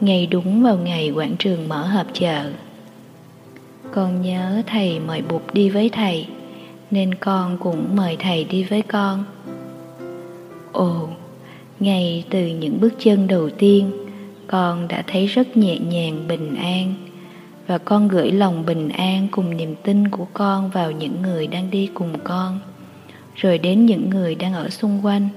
ngay 0.00 0.26
đúng 0.26 0.62
vào 0.62 0.76
ngày 0.76 1.10
quảng 1.10 1.36
trường 1.38 1.68
mở 1.68 1.86
họp 1.86 2.06
chợ. 2.12 2.50
Con 3.92 4.22
nhớ 4.22 4.62
thầy 4.66 5.00
mời 5.00 5.22
Bụt 5.22 5.42
đi 5.52 5.70
với 5.70 5.88
thầy, 5.88 6.26
nên 6.90 7.14
con 7.14 7.58
cũng 7.58 7.96
mời 7.96 8.16
thầy 8.16 8.44
đi 8.44 8.64
với 8.64 8.82
con. 8.82 9.24
Ồ, 10.72 11.08
ngay 11.80 12.24
từ 12.30 12.46
những 12.46 12.80
bước 12.80 12.94
chân 12.98 13.26
đầu 13.26 13.50
tiên 13.50 13.90
con 14.46 14.88
đã 14.88 15.02
thấy 15.06 15.26
rất 15.26 15.56
nhẹ 15.56 15.78
nhàng 15.78 16.28
bình 16.28 16.54
an 16.54 16.94
và 17.66 17.78
con 17.78 18.08
gửi 18.08 18.32
lòng 18.32 18.66
bình 18.66 18.88
an 18.88 19.28
cùng 19.30 19.56
niềm 19.56 19.74
tin 19.82 20.08
của 20.08 20.26
con 20.32 20.70
vào 20.70 20.90
những 20.90 21.22
người 21.22 21.46
đang 21.46 21.70
đi 21.70 21.90
cùng 21.94 22.12
con 22.24 22.58
rồi 23.38 23.58
đến 23.58 23.86
những 23.86 24.10
người 24.10 24.34
đang 24.34 24.54
ở 24.54 24.68
xung 24.68 25.00
quanh. 25.04 25.28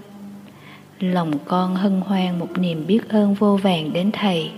Lòng 0.99 1.31
con 1.45 1.75
hân 1.75 2.01
hoan 2.01 2.39
một 2.39 2.57
niềm 2.57 2.87
biết 2.87 3.09
ơn 3.09 3.33
vô 3.33 3.57
vàng 3.57 3.93
đến 3.93 4.11
thầy. 4.11 4.51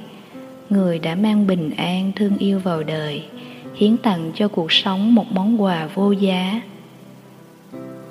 Người 0.69 0.99
đã 0.99 1.15
mang 1.15 1.47
bình 1.47 1.69
an 1.77 2.11
thương 2.15 2.37
yêu 2.37 2.59
vào 2.59 2.83
đời, 2.83 3.23
hiến 3.75 3.97
tặng 3.97 4.31
cho 4.35 4.47
cuộc 4.47 4.71
sống 4.71 5.15
một 5.15 5.31
món 5.31 5.61
quà 5.61 5.87
vô 5.93 6.11
giá. 6.11 6.61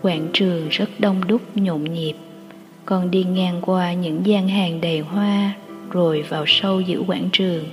Quảng 0.02 0.28
trường 0.32 0.68
rất 0.68 0.90
đông 0.98 1.26
đúc, 1.26 1.56
nhộn 1.56 1.94
nhịp. 1.94 2.14
Con 2.84 3.10
đi 3.10 3.24
ngang 3.24 3.60
qua 3.62 3.92
những 3.92 4.26
gian 4.26 4.48
hàng 4.48 4.80
đầy 4.80 5.00
hoa, 5.00 5.52
rồi 5.90 6.22
vào 6.22 6.44
sâu 6.46 6.80
giữa 6.80 7.02
quảng 7.06 7.28
trường, 7.32 7.64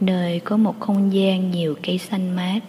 nơi 0.00 0.40
có 0.40 0.56
một 0.56 0.80
không 0.80 1.12
gian 1.12 1.50
nhiều 1.50 1.74
cây 1.82 1.98
xanh 1.98 2.36
mát 2.36 2.60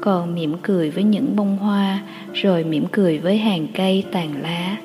còn 0.00 0.34
mỉm 0.34 0.56
cười 0.62 0.90
với 0.90 1.04
những 1.04 1.36
bông 1.36 1.56
hoa, 1.56 2.02
rồi 2.34 2.64
mỉm 2.64 2.86
cười 2.92 3.18
với 3.18 3.38
hàng 3.38 3.66
cây 3.74 4.04
tàn 4.12 4.42
lá. 4.42 4.76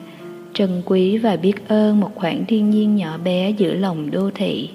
Trân 0.53 0.81
quý 0.85 1.17
và 1.17 1.35
biết 1.35 1.67
ơn 1.67 1.99
một 1.99 2.11
khoảng 2.15 2.45
thiên 2.45 2.69
nhiên 2.69 2.95
nhỏ 2.95 3.17
bé 3.17 3.49
giữa 3.49 3.73
lòng 3.73 4.11
đô 4.11 4.31
thị. 4.35 4.69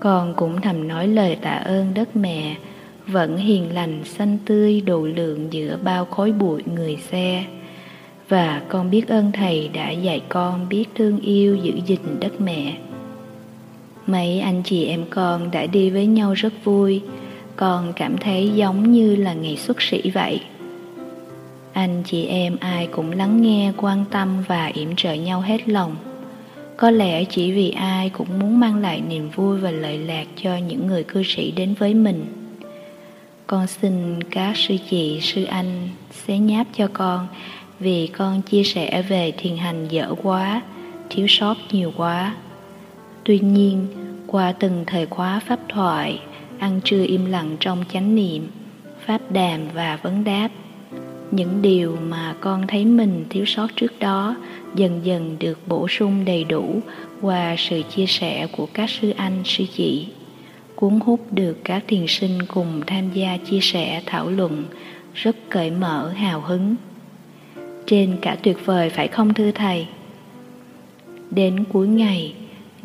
Con 0.00 0.34
cũng 0.36 0.60
thầm 0.60 0.88
nói 0.88 1.08
lời 1.08 1.36
tạ 1.42 1.50
ơn 1.50 1.94
đất 1.94 2.16
mẹ, 2.16 2.56
vẫn 3.06 3.36
hiền 3.36 3.74
lành 3.74 4.04
xanh 4.04 4.38
tươi 4.44 4.80
độ 4.80 5.06
lượng 5.06 5.48
giữa 5.50 5.78
bao 5.84 6.04
khói 6.04 6.32
bụi 6.32 6.62
người 6.74 6.96
xe. 7.10 7.44
Và 8.28 8.62
con 8.68 8.90
biết 8.90 9.08
ơn 9.08 9.32
thầy 9.32 9.68
đã 9.68 9.90
dạy 9.90 10.22
con 10.28 10.68
biết 10.68 10.84
thương 10.94 11.20
yêu 11.20 11.56
giữ 11.56 11.72
gìn 11.86 12.20
đất 12.20 12.40
mẹ. 12.40 12.76
Mấy 14.06 14.40
anh 14.40 14.62
chị 14.64 14.84
em 14.84 15.04
con 15.10 15.50
đã 15.50 15.66
đi 15.66 15.90
với 15.90 16.06
nhau 16.06 16.34
rất 16.34 16.52
vui 16.64 17.02
con 17.58 17.92
cảm 17.92 18.18
thấy 18.18 18.50
giống 18.54 18.92
như 18.92 19.16
là 19.16 19.32
ngày 19.32 19.56
xuất 19.56 19.82
sĩ 19.82 20.10
vậy. 20.10 20.40
Anh 21.72 22.02
chị 22.06 22.24
em 22.24 22.56
ai 22.60 22.86
cũng 22.86 23.12
lắng 23.12 23.42
nghe, 23.42 23.72
quan 23.76 24.04
tâm 24.10 24.44
và 24.48 24.66
yểm 24.66 24.96
trợ 24.96 25.12
nhau 25.12 25.40
hết 25.40 25.68
lòng. 25.68 25.96
Có 26.76 26.90
lẽ 26.90 27.24
chỉ 27.24 27.52
vì 27.52 27.70
ai 27.70 28.10
cũng 28.10 28.38
muốn 28.38 28.60
mang 28.60 28.76
lại 28.76 29.00
niềm 29.08 29.30
vui 29.30 29.58
và 29.58 29.70
lợi 29.70 29.98
lạc 29.98 30.24
cho 30.42 30.56
những 30.56 30.86
người 30.86 31.04
cư 31.04 31.22
sĩ 31.22 31.50
đến 31.50 31.74
với 31.78 31.94
mình. 31.94 32.26
Con 33.46 33.66
xin 33.66 34.22
các 34.30 34.56
sư 34.56 34.76
chị, 34.90 35.20
sư 35.22 35.44
anh 35.44 35.88
xé 36.12 36.38
nháp 36.38 36.66
cho 36.76 36.88
con, 36.92 37.26
vì 37.80 38.06
con 38.06 38.42
chia 38.42 38.62
sẻ 38.62 39.02
về 39.08 39.32
thiền 39.36 39.56
hành 39.56 39.88
dở 39.88 40.14
quá, 40.22 40.62
thiếu 41.10 41.26
sót 41.28 41.56
nhiều 41.70 41.92
quá. 41.96 42.36
Tuy 43.24 43.38
nhiên, 43.38 43.86
qua 44.26 44.52
từng 44.52 44.84
thời 44.86 45.06
khóa 45.06 45.40
pháp 45.46 45.58
thoại 45.68 46.20
ăn 46.58 46.80
trưa 46.84 47.04
im 47.04 47.24
lặng 47.24 47.56
trong 47.60 47.84
chánh 47.92 48.14
niệm, 48.14 48.48
pháp 49.06 49.32
đàm 49.32 49.60
và 49.74 49.98
vấn 50.02 50.24
đáp. 50.24 50.48
Những 51.30 51.62
điều 51.62 51.96
mà 52.08 52.34
con 52.40 52.66
thấy 52.66 52.84
mình 52.84 53.24
thiếu 53.30 53.44
sót 53.44 53.68
trước 53.76 53.98
đó 54.00 54.36
dần 54.74 55.00
dần 55.04 55.36
được 55.38 55.58
bổ 55.66 55.88
sung 55.88 56.24
đầy 56.24 56.44
đủ 56.44 56.80
qua 57.20 57.54
sự 57.58 57.82
chia 57.96 58.06
sẻ 58.06 58.46
của 58.56 58.66
các 58.74 58.90
sư 58.90 59.10
anh, 59.10 59.42
sư 59.44 59.64
chị. 59.76 60.06
Cuốn 60.74 61.00
hút 61.00 61.20
được 61.30 61.58
các 61.64 61.84
thiền 61.86 62.04
sinh 62.08 62.38
cùng 62.48 62.82
tham 62.86 63.10
gia 63.12 63.36
chia 63.36 63.60
sẻ 63.60 64.02
thảo 64.06 64.30
luận 64.30 64.64
rất 65.14 65.36
cởi 65.50 65.70
mở, 65.70 66.08
hào 66.08 66.40
hứng. 66.40 66.76
Trên 67.86 68.16
cả 68.22 68.36
tuyệt 68.42 68.66
vời, 68.66 68.90
phải 68.90 69.08
không 69.08 69.34
thưa 69.34 69.50
thầy? 69.50 69.86
Đến 71.30 71.64
cuối 71.72 71.88
ngày 71.88 72.34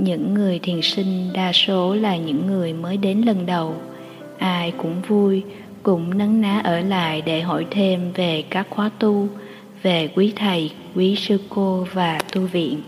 những 0.04 0.34
người 0.34 0.60
thiền 0.60 0.82
sinh 0.82 1.34
đa 1.34 1.52
số 1.54 1.96
là 1.96 2.18
những 2.18 2.48
người 2.48 2.74
mới 2.74 2.98
đến 2.98 3.22
lần 3.22 3.46
đầu. 3.46 3.76
Ai 4.38 4.74
cũng 4.78 5.02
vui 5.08 5.44
cũng 5.84 6.18
nấn 6.18 6.42
ná 6.42 6.60
ở 6.60 6.80
lại 6.80 7.22
để 7.22 7.42
hỏi 7.42 7.66
thêm 7.72 8.12
về 8.12 8.44
các 8.50 8.68
khóa 8.70 8.90
tu 9.00 9.28
về 9.82 10.10
quý 10.16 10.34
thầy 10.36 10.72
quý 10.96 11.16
sư 11.16 11.38
cô 11.50 11.88
và 11.94 12.20
tu 12.34 12.42
viện. 12.42 12.82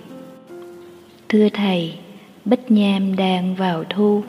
Thưa 1.29 1.49
thầy 1.49 1.93
bích 2.45 2.71
nham 2.71 3.15
đang 3.15 3.55
vào 3.55 3.83
thu. 3.89 4.23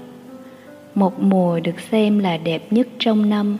Một 0.94 1.22
mùa 1.22 1.60
được 1.60 1.80
xem 1.80 2.18
là 2.18 2.36
đẹp 2.36 2.72
nhất 2.72 2.88
trong 2.98 3.30
năm. 3.30 3.58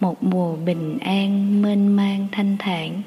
Một 0.00 0.22
mùa 0.22 0.56
bình 0.56 0.98
an 0.98 1.62
mênh 1.62 1.96
mang 1.96 2.26
thanh 2.32 2.56
thản. 2.58 3.02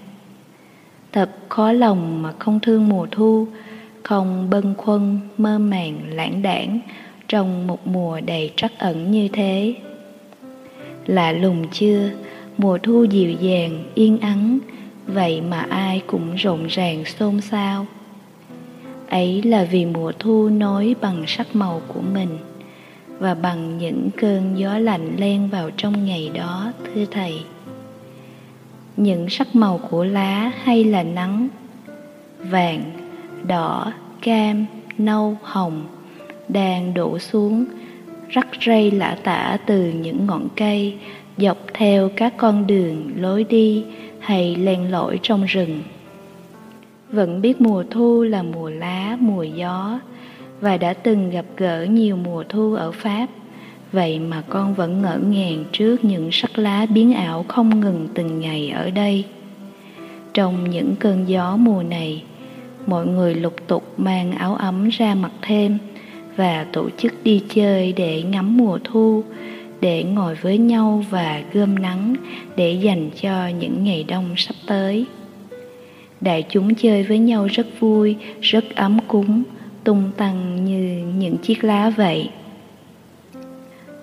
Thật 1.12 1.30
khó 1.50 1.72
lòng 1.72 2.22
mà 2.22 2.34
không 2.40 2.60
thương 2.60 2.90
mùa 2.90 3.08
thu, 3.12 3.48
không 4.10 4.50
bâng 4.50 4.74
khuâng, 4.78 5.20
mơ 5.38 5.60
màng, 5.60 6.00
lãng 6.10 6.42
đảng 6.42 6.80
trong 7.28 7.68
một 7.68 7.88
mùa 7.88 8.22
đầy 8.22 8.52
trắc 8.56 8.80
ẩn 8.80 9.12
như 9.12 9.28
thế. 9.28 9.76
Lạ 11.06 11.32
lùng 11.32 11.66
chưa, 11.72 12.10
mùa 12.58 12.78
thu 12.78 13.04
dịu 13.04 13.32
dàng, 13.32 13.84
yên 13.96 14.18
ắng, 14.20 14.60
vậy 15.08 15.42
mà 15.42 15.60
ai 15.70 16.02
cũng 16.08 16.36
rộn 16.36 16.68
ràng 16.68 17.06
xôn 17.06 17.42
xao. 17.42 17.86
ấy 19.10 19.42
là 19.42 19.64
vì 19.72 19.86
mùa 19.86 20.12
thu 20.20 20.50
nối 20.50 20.96
bằng 21.02 21.24
sắc 21.28 21.56
màu 21.56 21.82
của 21.88 22.02
mình 22.14 22.38
và 23.20 23.34
bằng 23.34 23.78
những 23.78 24.10
cơn 24.18 24.60
gió 24.60 24.78
lạnh 24.78 25.16
len 25.18 25.50
vào 25.50 25.70
trong 25.78 26.06
ngày 26.06 26.32
đó 26.34 26.72
thưa 26.84 27.06
thầy 27.12 27.34
những 28.98 29.30
sắc 29.30 29.56
màu 29.56 29.80
của 29.90 30.04
lá 30.04 30.52
hay 30.64 30.84
là 30.84 31.04
nắng 31.04 31.48
vàng 32.38 33.09
đỏ, 33.48 33.92
cam, 34.22 34.66
nâu, 34.98 35.38
hồng. 35.42 35.86
Đang 36.50 36.94
đổ 36.94 37.20
xuống, 37.20 37.66
rắc 38.30 38.48
rây 38.66 38.92
lả 38.92 39.18
tả 39.24 39.58
từ 39.66 39.92
những 39.92 40.26
ngọn 40.26 40.48
cây, 40.56 40.98
dọc 41.38 41.58
theo 41.74 42.10
các 42.16 42.34
con 42.38 42.68
đường 42.68 43.12
lối 43.16 43.44
đi 43.44 43.84
hay 44.20 44.56
len 44.56 44.92
lỏi 44.92 45.20
trong 45.24 45.46
rừng. 45.46 45.82
Vẫn 47.12 47.42
biết 47.42 47.62
mùa 47.62 47.84
thu 47.90 48.24
là 48.24 48.44
mùa 48.44 48.70
lá, 48.70 49.18
mùa 49.20 49.44
gió, 49.44 50.00
và 50.62 50.78
đã 50.78 50.94
từng 50.94 51.30
gặp 51.30 51.46
gỡ 51.58 51.84
nhiều 51.90 52.16
mùa 52.16 52.44
thu 52.50 52.74
ở 52.74 52.92
pháp. 52.92 53.28
Vậy 53.92 54.20
mà 54.20 54.44
con 54.50 54.74
vẫn 54.74 55.02
ngỡ 55.02 55.18
ngàng 55.18 55.66
trước 55.72 56.06
những 56.06 56.30
sắc 56.32 56.60
lá 56.60 56.86
biến 56.86 57.14
ảo 57.14 57.46
không 57.48 57.80
ngừng 57.80 58.08
từng 58.14 58.40
ngày 58.40 58.70
ở 58.70 58.90
đây. 58.90 59.26
Trong 60.34 60.70
những 60.70 60.96
cơn 61.00 61.30
gió 61.30 61.56
mùa 61.58 61.84
này 61.84 62.24
mọi 62.88 63.06
người 63.06 63.36
lục 63.36 63.56
tục 63.68 63.94
mang 63.98 64.32
áo 64.32 64.56
ấm 64.56 64.90
ra 64.90 65.16
mặc 65.16 65.32
thêm 65.42 65.78
và 66.36 66.66
tổ 66.74 66.90
chức 66.98 67.14
đi 67.24 67.44
chơi 67.50 67.94
để 67.94 68.22
ngắm 68.22 68.58
mùa 68.58 68.80
thu, 68.84 69.24
để 69.82 70.04
ngồi 70.04 70.36
với 70.36 70.58
nhau 70.58 71.04
và 71.10 71.44
gươm 71.54 71.76
nắng 71.76 72.16
để 72.56 72.72
dành 72.72 73.10
cho 73.22 73.48
những 73.48 73.84
ngày 73.84 74.04
đông 74.08 74.34
sắp 74.38 74.56
tới. 74.68 75.06
Đại 76.22 76.44
chúng 76.50 76.76
chơi 76.76 77.04
với 77.04 77.20
nhau 77.20 77.48
rất 77.52 77.68
vui, 77.80 78.16
rất 78.42 78.76
ấm 78.76 79.00
cúng, 79.08 79.44
tung 79.84 80.12
tăng 80.18 80.66
như 80.66 81.04
những 81.18 81.38
chiếc 81.38 81.64
lá 81.64 81.90
vậy. 81.90 82.30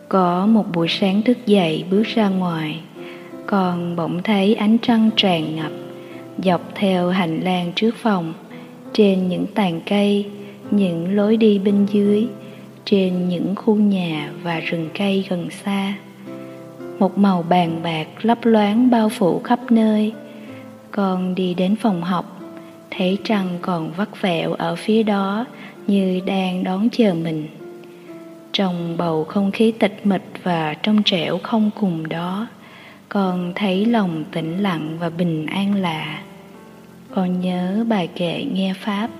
Có 0.09 0.47
một 0.47 0.65
buổi 0.73 0.89
sáng 0.89 1.23
thức 1.23 1.39
dậy 1.47 1.85
bước 1.91 2.03
ra 2.03 2.29
ngoài, 2.29 2.81
còn 3.47 3.97
bỗng 3.97 4.23
thấy 4.23 4.55
ánh 4.55 4.79
trăng 4.79 5.11
tràn 5.17 5.57
ngập, 5.57 5.73
dọc 6.39 6.75
theo 6.75 7.09
hành 7.09 7.41
lang 7.41 7.73
trước 7.75 7.95
phòng 7.97 8.35
trên 8.97 9.29
những 9.29 9.47
tàn 9.55 9.81
cây, 9.87 10.27
những 10.71 11.17
lối 11.17 11.37
đi 11.37 11.59
bên 11.59 11.87
dưới, 11.87 12.27
trên 12.85 13.29
những 13.29 13.55
khu 13.57 13.75
nhà 13.75 14.33
và 14.43 14.61
rừng 14.61 14.89
cây 14.99 15.25
gần 15.29 15.49
xa. 15.65 15.95
Một 16.99 17.19
màu 17.19 17.43
bàn 17.43 17.81
bạc 17.83 18.07
lấp 18.23 18.39
loáng 18.43 18.91
bao 18.91 19.09
phủ 19.09 19.41
khắp 19.45 19.59
nơi. 19.71 20.13
Con 20.91 21.35
đi 21.35 21.55
đến 21.55 21.77
phòng 21.77 22.03
học, 22.03 22.41
thấy 22.91 23.19
trăng 23.25 23.59
còn 23.63 23.93
vắt 23.97 24.21
vẹo 24.21 24.53
ở 24.53 24.77
phía 24.77 25.03
đó 25.03 25.45
như 25.87 26.21
đang 26.27 26.65
đón 26.65 26.89
chờ 26.93 27.15
mình. 27.15 27.49
Trong 28.53 28.97
bầu 28.97 29.25
không 29.25 29.51
khí 29.51 29.73
tịch 29.73 30.01
mịch 30.05 30.27
và 30.43 30.75
trong 30.83 31.03
trẻo 31.03 31.39
không 31.43 31.71
cùng 31.81 32.09
đó, 32.09 32.47
con 33.09 33.53
thấy 33.55 33.85
lòng 33.85 34.25
tĩnh 34.33 34.63
lặng 34.63 34.97
và 35.01 35.11
bình 35.11 35.47
an 35.47 35.75
lạ 35.75 36.23
còn 37.17 37.41
nhớ 37.41 37.85
bài 37.89 38.09
kệ 38.15 38.45
nghe 38.45 38.75
pháp. 38.75 39.11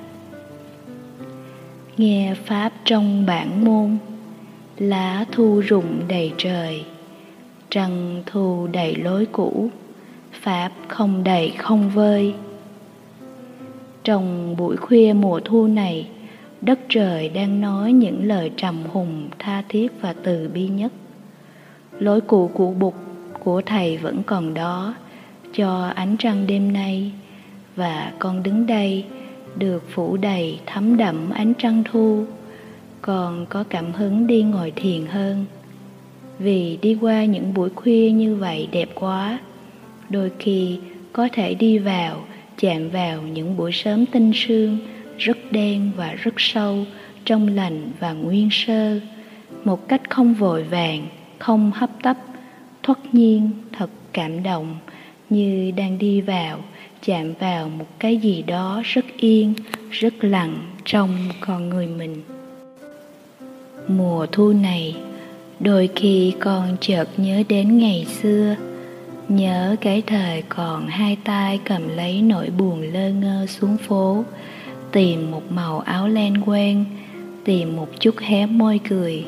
Nghe 1.97 2.35
pháp 2.45 2.73
trong 2.85 3.27
bản 3.27 3.65
môn, 3.65 3.99
lá 4.79 5.25
thu 5.33 5.61
rụng 5.61 6.01
đầy 6.09 6.33
trời, 6.37 6.85
trăng 7.71 8.23
thu 8.27 8.69
đầy 8.73 8.95
lối 8.97 9.27
cũ, 9.27 9.69
pháp 10.33 10.73
không 10.89 11.25
đầy 11.25 11.53
không 11.59 11.91
vơi. 11.91 12.35
Trong 14.05 14.57
buổi 14.57 14.77
khuya 14.77 15.13
mùa 15.13 15.41
thu 15.45 15.67
này, 15.67 16.09
đất 16.61 16.79
trời 16.89 17.29
đang 17.29 17.61
nói 17.61 17.93
những 17.93 18.25
lời 18.25 18.51
trầm 18.57 18.77
hùng 18.93 19.29
tha 19.39 19.63
thiết 19.69 19.93
và 20.01 20.15
từ 20.23 20.51
bi 20.55 20.69
nhất. 20.69 20.93
Lối 21.99 22.21
cũ 22.21 22.51
của 22.55 22.71
bục 22.71 22.95
của 23.45 23.63
thầy 23.67 23.97
vẫn 23.97 24.23
còn 24.27 24.55
đó, 24.55 24.95
cho 25.53 25.93
ánh 25.95 26.17
trăng 26.17 26.47
đêm 26.47 26.73
nay 26.73 27.13
và 27.77 28.13
con 28.19 28.43
đứng 28.43 28.67
đây, 28.67 29.05
được 29.57 29.83
phủ 29.91 30.17
đầy 30.17 30.61
thấm 30.67 30.97
đậm 30.97 31.31
ánh 31.31 31.53
trăng 31.59 31.83
thu. 31.85 32.25
Còn 33.03 33.47
có 33.47 33.65
cảm 33.69 33.93
hứng 33.93 34.27
đi 34.27 34.43
ngồi 34.43 34.73
thiền 34.77 35.07
hơn. 35.07 35.45
Vì 36.39 36.79
đi 36.83 36.99
qua 37.01 37.25
những 37.25 37.55
buổi 37.55 37.71
khuya 37.71 38.11
như 38.11 38.37
vậy 38.37 38.69
đẹp 38.73 38.89
quá, 38.95 39.39
đôi 40.11 40.31
khi 40.39 40.79
có 41.13 41.29
thể 41.33 41.55
đi 41.55 41.79
vào, 41.79 42.25
chạm 42.59 42.89
vào 42.89 43.23
những 43.23 43.57
buổi 43.57 43.73
sớm 43.73 44.07
tinh 44.07 44.33
sương, 44.35 44.79
rất 45.19 45.39
đen 45.51 45.91
và 45.97 46.13
rất 46.13 46.35
sâu, 46.39 46.85
trong 47.25 47.49
lành 47.49 47.91
và 48.01 48.13
nguyên 48.13 48.49
sơ. 48.51 49.01
Một 49.65 49.89
cách 49.89 50.11
không 50.11 50.35
vội 50.35 50.63
vàng, 50.63 51.07
không 51.39 51.71
hấp 51.75 51.91
tấp, 52.03 52.17
thoát 52.83 52.99
nhiên, 53.13 53.51
thật 53.73 53.91
cảm 54.13 54.43
động, 54.43 54.77
như 55.31 55.73
đang 55.77 55.99
đi 55.99 56.21
vào 56.21 56.59
chạm 57.07 57.33
vào 57.41 57.69
một 57.69 57.87
cái 57.99 58.17
gì 58.17 58.43
đó 58.43 58.83
rất 58.85 59.05
yên, 59.17 59.55
rất 59.91 60.25
lặng 60.25 60.57
trong 60.85 61.11
con 61.41 61.69
người 61.69 61.87
mình. 61.87 62.23
Mùa 63.89 64.27
thu 64.33 64.53
này, 64.53 64.97
đôi 65.61 65.89
khi 65.97 66.35
con 66.41 66.77
chợt 66.81 67.09
nhớ 67.17 67.43
đến 67.49 67.79
ngày 67.79 68.07
xưa, 68.23 68.57
nhớ 69.29 69.77
cái 69.81 70.03
thời 70.07 70.43
còn 70.49 70.87
hai 70.87 71.17
tay 71.25 71.61
cầm 71.65 71.97
lấy 71.97 72.23
nỗi 72.23 72.51
buồn 72.59 72.93
lơ 72.93 73.11
ngơ 73.11 73.47
xuống 73.47 73.77
phố, 73.77 74.25
tìm 74.93 75.31
một 75.31 75.53
màu 75.53 75.81
áo 75.81 76.09
len 76.09 76.35
quen, 76.47 76.85
tìm 77.45 77.77
một 77.77 77.89
chút 78.01 78.15
hé 78.19 78.47
môi 78.47 78.81
cười. 78.89 79.25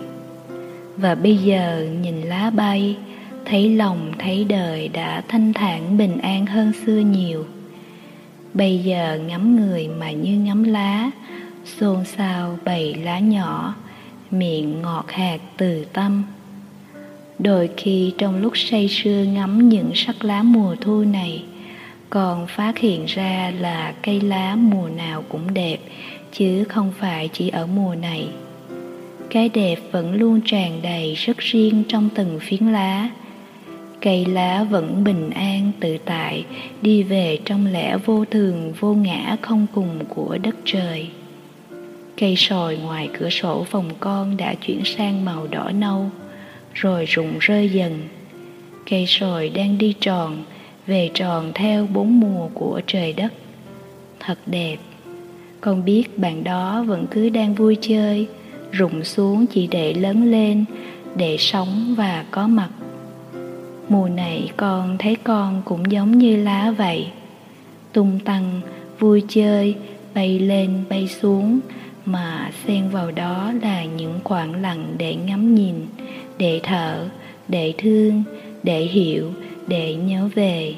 Và 0.96 1.14
bây 1.14 1.36
giờ 1.36 1.86
nhìn 2.02 2.20
lá 2.20 2.50
bay, 2.50 2.96
thấy 3.44 3.76
lòng 3.76 4.12
thấy 4.18 4.44
đời 4.44 4.88
đã 4.88 5.22
thanh 5.28 5.52
thản 5.52 5.98
bình 5.98 6.18
an 6.18 6.46
hơn 6.46 6.72
xưa 6.86 6.98
nhiều 6.98 7.44
bây 8.54 8.78
giờ 8.78 9.18
ngắm 9.26 9.56
người 9.56 9.88
mà 9.88 10.10
như 10.10 10.38
ngắm 10.38 10.64
lá, 10.64 11.10
xôn 11.64 12.04
xao 12.04 12.58
bầy 12.64 12.94
lá 12.94 13.18
nhỏ, 13.18 13.74
miệng 14.30 14.82
ngọt 14.82 15.04
hạt 15.08 15.38
từ 15.56 15.84
tâm. 15.84 16.22
Đôi 17.38 17.70
khi 17.76 18.12
trong 18.18 18.42
lúc 18.42 18.52
say 18.56 18.88
sưa 18.88 19.24
ngắm 19.24 19.68
những 19.68 19.90
sắc 19.94 20.24
lá 20.24 20.42
mùa 20.42 20.76
thu 20.80 21.04
này, 21.04 21.44
còn 22.10 22.46
phát 22.46 22.78
hiện 22.78 23.04
ra 23.06 23.52
là 23.60 23.94
cây 24.02 24.20
lá 24.20 24.56
mùa 24.56 24.88
nào 24.88 25.24
cũng 25.28 25.54
đẹp, 25.54 25.78
chứ 26.32 26.64
không 26.64 26.92
phải 26.98 27.28
chỉ 27.32 27.48
ở 27.48 27.66
mùa 27.66 27.94
này. 27.94 28.28
Cái 29.30 29.48
đẹp 29.48 29.76
vẫn 29.92 30.14
luôn 30.14 30.40
tràn 30.44 30.82
đầy 30.82 31.14
rất 31.14 31.38
riêng 31.38 31.82
trong 31.88 32.08
từng 32.14 32.38
phiến 32.40 32.66
lá 32.66 33.08
cây 34.00 34.26
lá 34.26 34.64
vẫn 34.70 35.04
bình 35.04 35.30
an, 35.30 35.72
tự 35.80 35.98
tại, 36.04 36.44
đi 36.82 37.02
về 37.02 37.38
trong 37.44 37.66
lẽ 37.66 37.96
vô 37.96 38.24
thường, 38.24 38.72
vô 38.80 38.94
ngã 38.94 39.36
không 39.42 39.66
cùng 39.74 40.04
của 40.08 40.38
đất 40.42 40.54
trời. 40.64 41.08
Cây 42.16 42.36
sồi 42.36 42.76
ngoài 42.76 43.08
cửa 43.18 43.30
sổ 43.30 43.64
phòng 43.64 43.90
con 44.00 44.36
đã 44.36 44.54
chuyển 44.54 44.84
sang 44.84 45.24
màu 45.24 45.46
đỏ 45.46 45.70
nâu, 45.74 46.10
rồi 46.74 47.04
rụng 47.04 47.38
rơi 47.40 47.68
dần. 47.68 48.00
Cây 48.90 49.06
sồi 49.06 49.48
đang 49.48 49.78
đi 49.78 49.94
tròn, 50.00 50.44
về 50.86 51.10
tròn 51.14 51.52
theo 51.54 51.86
bốn 51.86 52.20
mùa 52.20 52.48
của 52.54 52.80
trời 52.86 53.12
đất. 53.12 53.32
Thật 54.20 54.38
đẹp. 54.46 54.76
Con 55.60 55.84
biết 55.84 56.18
bạn 56.18 56.44
đó 56.44 56.84
vẫn 56.86 57.06
cứ 57.10 57.28
đang 57.28 57.54
vui 57.54 57.76
chơi, 57.80 58.26
rụng 58.72 59.04
xuống 59.04 59.46
chỉ 59.46 59.66
để 59.66 59.94
lớn 59.94 60.30
lên, 60.30 60.64
để 61.16 61.36
sống 61.38 61.94
và 61.96 62.24
có 62.30 62.46
mặt 62.46 62.68
mùa 63.88 64.08
này 64.08 64.50
con 64.56 64.96
thấy 64.98 65.16
con 65.24 65.62
cũng 65.64 65.92
giống 65.92 66.18
như 66.18 66.36
lá 66.36 66.70
vậy. 66.78 67.06
Tung 67.92 68.18
tăng, 68.24 68.60
vui 68.98 69.22
chơi, 69.28 69.74
bay 70.14 70.38
lên, 70.38 70.84
bay 70.88 71.08
xuống, 71.08 71.60
mà 72.04 72.50
xen 72.66 72.88
vào 72.88 73.10
đó 73.10 73.52
là 73.62 73.84
những 73.84 74.20
khoảng 74.24 74.62
lặng 74.62 74.94
để 74.98 75.14
ngắm 75.14 75.54
nhìn, 75.54 75.86
để 76.38 76.60
thở, 76.62 77.08
để 77.48 77.74
thương, 77.78 78.22
để 78.62 78.80
hiểu, 78.80 79.32
để 79.66 79.94
nhớ 79.94 80.28
về. 80.34 80.74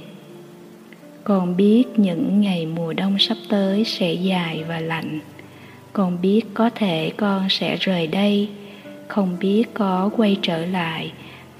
Con 1.25 1.57
biết 1.57 1.85
những 1.97 2.41
ngày 2.41 2.67
mùa 2.67 2.93
đông 2.93 3.19
sắp 3.19 3.37
tới 3.49 3.85
sẽ 3.85 4.13
dài 4.13 4.65
và 4.69 4.81
lạnh. 4.81 5.21
Con 5.93 6.19
biết 6.23 6.43
có 6.55 6.71
thể 6.71 7.13
con 7.17 7.49
sẽ 7.49 7.77
rời 7.77 8.07
đây. 8.07 8.49
Không 9.09 9.37
biết 9.41 9.65
có 9.75 10.11
quay 10.17 10.37
trở 10.43 10.67
lại 10.67 11.13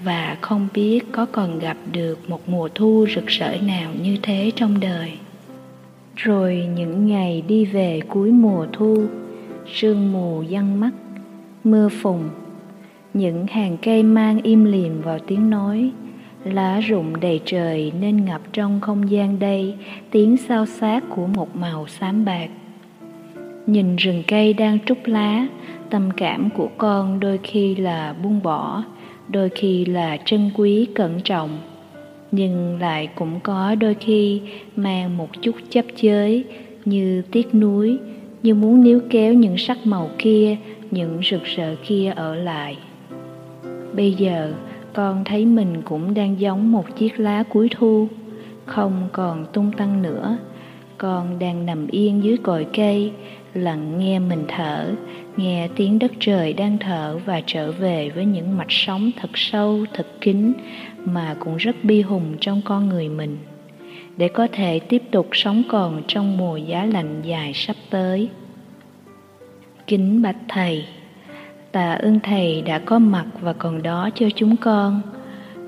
và 0.05 0.37
không 0.41 0.69
biết 0.75 1.01
có 1.13 1.27
còn 1.33 1.59
gặp 1.59 1.77
được 1.93 2.31
một 2.31 2.49
mùa 2.49 2.69
thu 2.75 3.07
rực 3.15 3.27
rỡ 3.27 3.57
nào 3.63 3.91
như 4.03 4.17
thế 4.23 4.53
trong 4.57 4.81
đời. 4.81 5.13
Rồi 6.17 6.69
những 6.75 7.07
ngày 7.07 7.43
đi 7.49 7.65
về 7.65 8.01
cuối 8.09 8.31
mùa 8.31 8.67
thu, 8.73 9.07
sương 9.75 10.13
mù 10.13 10.43
giăng 10.43 10.81
mắt, 10.81 10.91
mưa 11.65 11.89
phùn, 11.89 12.21
những 13.15 13.47
hàng 13.47 13.77
cây 13.83 14.03
mang 14.03 14.43
im 14.43 14.65
lìm 14.65 15.03
vào 15.03 15.19
tiếng 15.19 15.51
nói, 15.51 15.91
lá 16.45 16.81
rụng 16.81 17.21
đầy 17.21 17.41
trời 17.45 17.93
nên 18.01 18.25
ngập 18.25 18.41
trong 18.53 18.81
không 18.81 19.11
gian 19.11 19.39
đây 19.39 19.75
tiếng 20.11 20.37
sao 20.37 20.67
xác 20.67 21.05
của 21.09 21.27
một 21.27 21.57
màu 21.57 21.87
xám 21.87 22.25
bạc. 22.25 22.49
Nhìn 23.67 23.97
rừng 23.97 24.23
cây 24.27 24.53
đang 24.53 24.79
trút 24.87 24.99
lá, 25.05 25.47
tâm 25.91 26.11
cảm 26.17 26.51
của 26.51 26.69
con 26.79 27.21
đôi 27.21 27.39
khi 27.43 27.75
là 27.75 28.15
buông 28.23 28.43
bỏ 28.43 28.85
đôi 29.33 29.49
khi 29.49 29.85
là 29.85 30.17
trân 30.25 30.51
quý, 30.55 30.87
cẩn 30.95 31.21
trọng, 31.21 31.59
nhưng 32.33 32.79
lại 32.81 33.09
cũng 33.15 33.41
có 33.41 33.75
đôi 33.75 33.95
khi 33.95 34.41
mang 34.77 35.17
một 35.17 35.29
chút 35.43 35.55
chấp 35.71 35.85
chới 35.97 36.45
như 36.85 37.23
tiếc 37.33 37.55
nuối, 37.55 37.99
như 38.43 38.55
muốn 38.55 38.85
níu 38.85 39.01
kéo 39.11 39.35
những 39.35 39.59
sắc 39.59 39.79
màu 39.85 40.11
kia, 40.19 40.57
những 40.91 41.21
rực 41.31 41.45
rỡ 41.45 41.75
kia 41.87 42.13
ở 42.17 42.35
lại. 42.35 42.79
Bây 43.97 44.13
giờ, 44.13 44.53
con 44.93 45.25
thấy 45.25 45.47
mình 45.47 45.83
cũng 45.85 46.15
đang 46.15 46.41
giống 46.41 46.73
một 46.73 46.97
chiếc 46.97 47.21
lá 47.21 47.43
cuối 47.43 47.69
thu, 47.71 48.09
không 48.67 49.09
còn 49.13 49.47
tung 49.53 49.73
tăng 49.73 50.03
nữa. 50.03 50.39
Con 50.99 51.39
đang 51.39 51.67
nằm 51.67 51.87
yên 51.87 52.25
dưới 52.25 52.37
cội 52.37 52.67
cây 52.77 53.13
lặng 53.55 53.99
nghe 53.99 54.19
mình 54.19 54.45
thở, 54.49 54.95
nghe 55.37 55.69
tiếng 55.77 55.99
đất 55.99 56.13
trời 56.21 56.53
đang 56.53 56.79
thở 56.79 57.19
và 57.25 57.41
trở 57.47 57.73
về 57.73 58.11
với 58.11 58.25
những 58.25 58.57
mạch 58.57 58.73
sống 58.73 59.11
thật 59.21 59.31
sâu, 59.35 59.85
thật 59.95 60.07
kín 60.21 60.53
mà 61.05 61.37
cũng 61.41 61.57
rất 61.57 61.77
bi 61.83 62.03
hùng 62.03 62.37
trong 62.41 62.61
con 62.65 62.89
người 62.89 63.09
mình. 63.09 63.39
Để 64.17 64.29
có 64.29 64.49
thể 64.53 64.79
tiếp 64.79 65.03
tục 65.11 65.29
sống 65.33 65.63
còn 65.69 66.03
trong 66.07 66.37
mùa 66.37 66.57
giá 66.57 66.85
lạnh 66.85 67.21
dài 67.25 67.53
sắp 67.55 67.77
tới. 67.91 68.29
Kính 69.87 70.23
bạch 70.23 70.37
thầy, 70.49 70.85
tạ 71.73 71.93
ơn 71.93 72.21
thầy 72.21 72.63
đã 72.63 72.79
có 72.79 72.99
mặt 72.99 73.27
và 73.41 73.53
còn 73.53 73.83
đó 73.83 74.11
cho 74.15 74.27
chúng 74.35 74.57
con. 74.57 75.01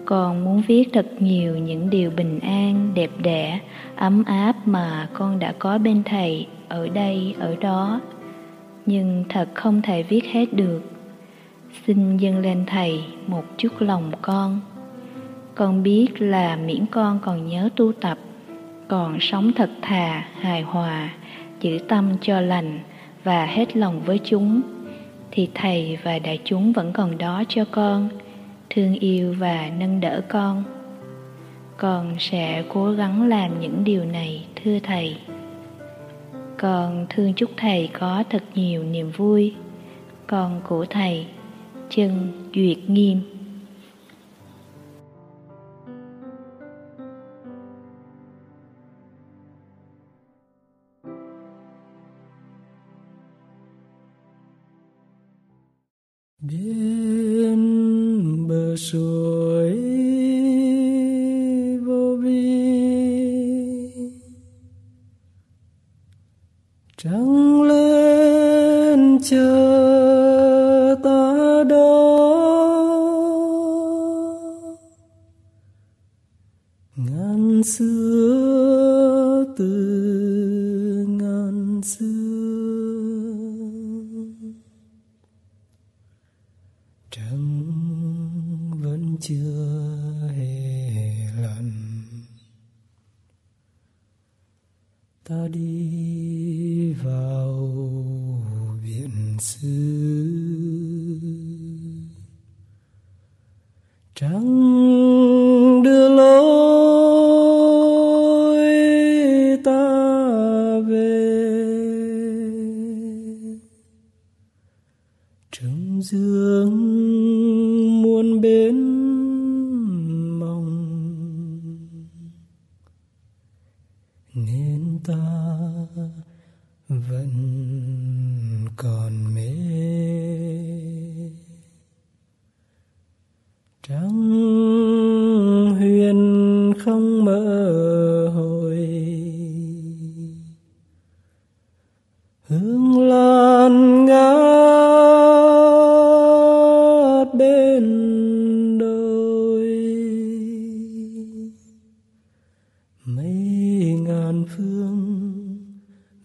Con 0.04 0.44
muốn 0.44 0.62
viết 0.66 0.88
thật 0.92 1.06
nhiều 1.18 1.56
những 1.56 1.90
điều 1.90 2.10
bình 2.10 2.40
an, 2.40 2.92
đẹp 2.94 3.10
đẽ 3.22 3.60
ấm 4.02 4.24
áp 4.24 4.56
mà 4.68 5.08
con 5.12 5.38
đã 5.38 5.54
có 5.58 5.78
bên 5.78 6.02
thầy, 6.04 6.46
ở 6.68 6.88
đây, 6.88 7.34
ở 7.38 7.56
đó. 7.60 8.00
Nhưng 8.86 9.24
thật 9.28 9.48
không 9.54 9.82
thể 9.82 10.02
viết 10.02 10.24
hết 10.24 10.52
được. 10.52 10.82
Xin 11.86 12.16
dâng 12.16 12.38
lên 12.38 12.64
thầy 12.66 13.04
một 13.26 13.44
chút 13.56 13.72
lòng 13.78 14.12
con. 14.22 14.60
Con 15.54 15.82
biết 15.82 16.08
là 16.18 16.56
miễn 16.56 16.86
con 16.86 17.18
còn 17.22 17.46
nhớ 17.46 17.68
tu 17.76 17.92
tập, 17.92 18.18
còn 18.88 19.18
sống 19.20 19.52
thật 19.56 19.70
thà, 19.82 20.24
hài 20.40 20.62
hòa, 20.62 21.10
giữ 21.60 21.78
tâm 21.88 22.10
cho 22.20 22.40
lành 22.40 22.80
và 23.24 23.46
hết 23.46 23.76
lòng 23.76 24.00
với 24.00 24.20
chúng. 24.24 24.60
Thì 25.30 25.48
thầy 25.54 25.98
và 26.02 26.18
đại 26.18 26.38
chúng 26.44 26.72
vẫn 26.72 26.92
còn 26.92 27.18
đó 27.18 27.42
cho 27.48 27.64
con. 27.64 28.08
Thương 28.70 28.94
yêu 28.94 29.34
và 29.38 29.70
nâng 29.78 30.00
đỡ 30.00 30.20
con 30.28 30.64
con 31.82 32.16
sẽ 32.18 32.64
cố 32.68 32.92
gắng 32.92 33.28
làm 33.28 33.60
những 33.60 33.84
điều 33.84 34.04
này, 34.04 34.46
thưa 34.64 34.78
thầy. 34.82 35.16
Con 36.58 37.06
thương 37.10 37.34
chúc 37.34 37.50
thầy 37.56 37.90
có 37.92 38.24
thật 38.30 38.44
nhiều 38.54 38.84
niềm 38.84 39.10
vui. 39.16 39.54
Con 40.26 40.60
của 40.68 40.86
thầy, 40.90 41.26
chân 41.90 42.32
duyệt 42.54 42.78
nghiêm. 42.90 43.20
Đến 56.40 57.58
bờ 58.48 58.76
suối 58.76 59.21
lên 69.30 69.71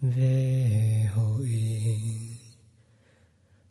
về 0.02 1.08
hội. 1.14 1.48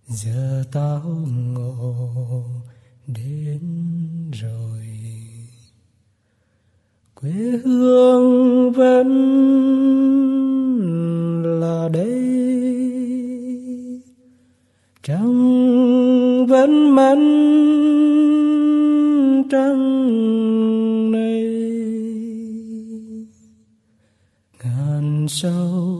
Giờ 0.08 0.64
tao 0.72 1.26
ngộ 1.54 2.44
đến 3.08 3.62
rồi. 4.32 4.88
Quê 7.16 7.32
hương 7.64 8.72
vẫn 8.72 9.08
là 11.60 11.90
đây. 11.94 12.38
Trăng 15.04 16.46
vẫn 16.48 16.96
mắn 16.96 17.20
trăng 19.52 21.12
này. 21.12 21.44
Ngàn 24.64 25.28
sâu 25.30 25.97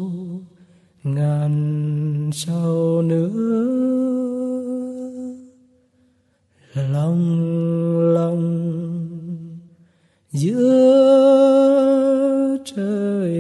ngàn 1.16 2.30
sau 2.34 3.02
nữa. 3.02 3.30
Lòng 6.74 7.24
lòng 8.14 8.44
giữa 10.32 10.98
trời 12.66 13.38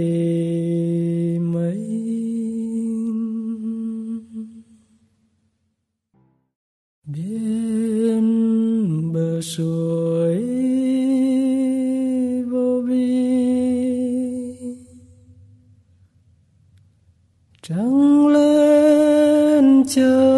mây. 1.39 1.83
Bên 7.05 8.27
bờ 9.13 9.41
suối 9.41 9.76
lên 19.97 20.36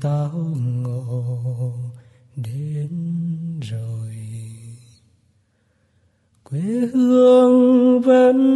táo 0.00 0.30
tao 0.32 0.54
ngộ 0.82 1.72
đến 2.36 2.90
rồi. 3.60 4.16
Quê 6.44 6.60
hương 6.94 8.00
vẫn 8.00 8.55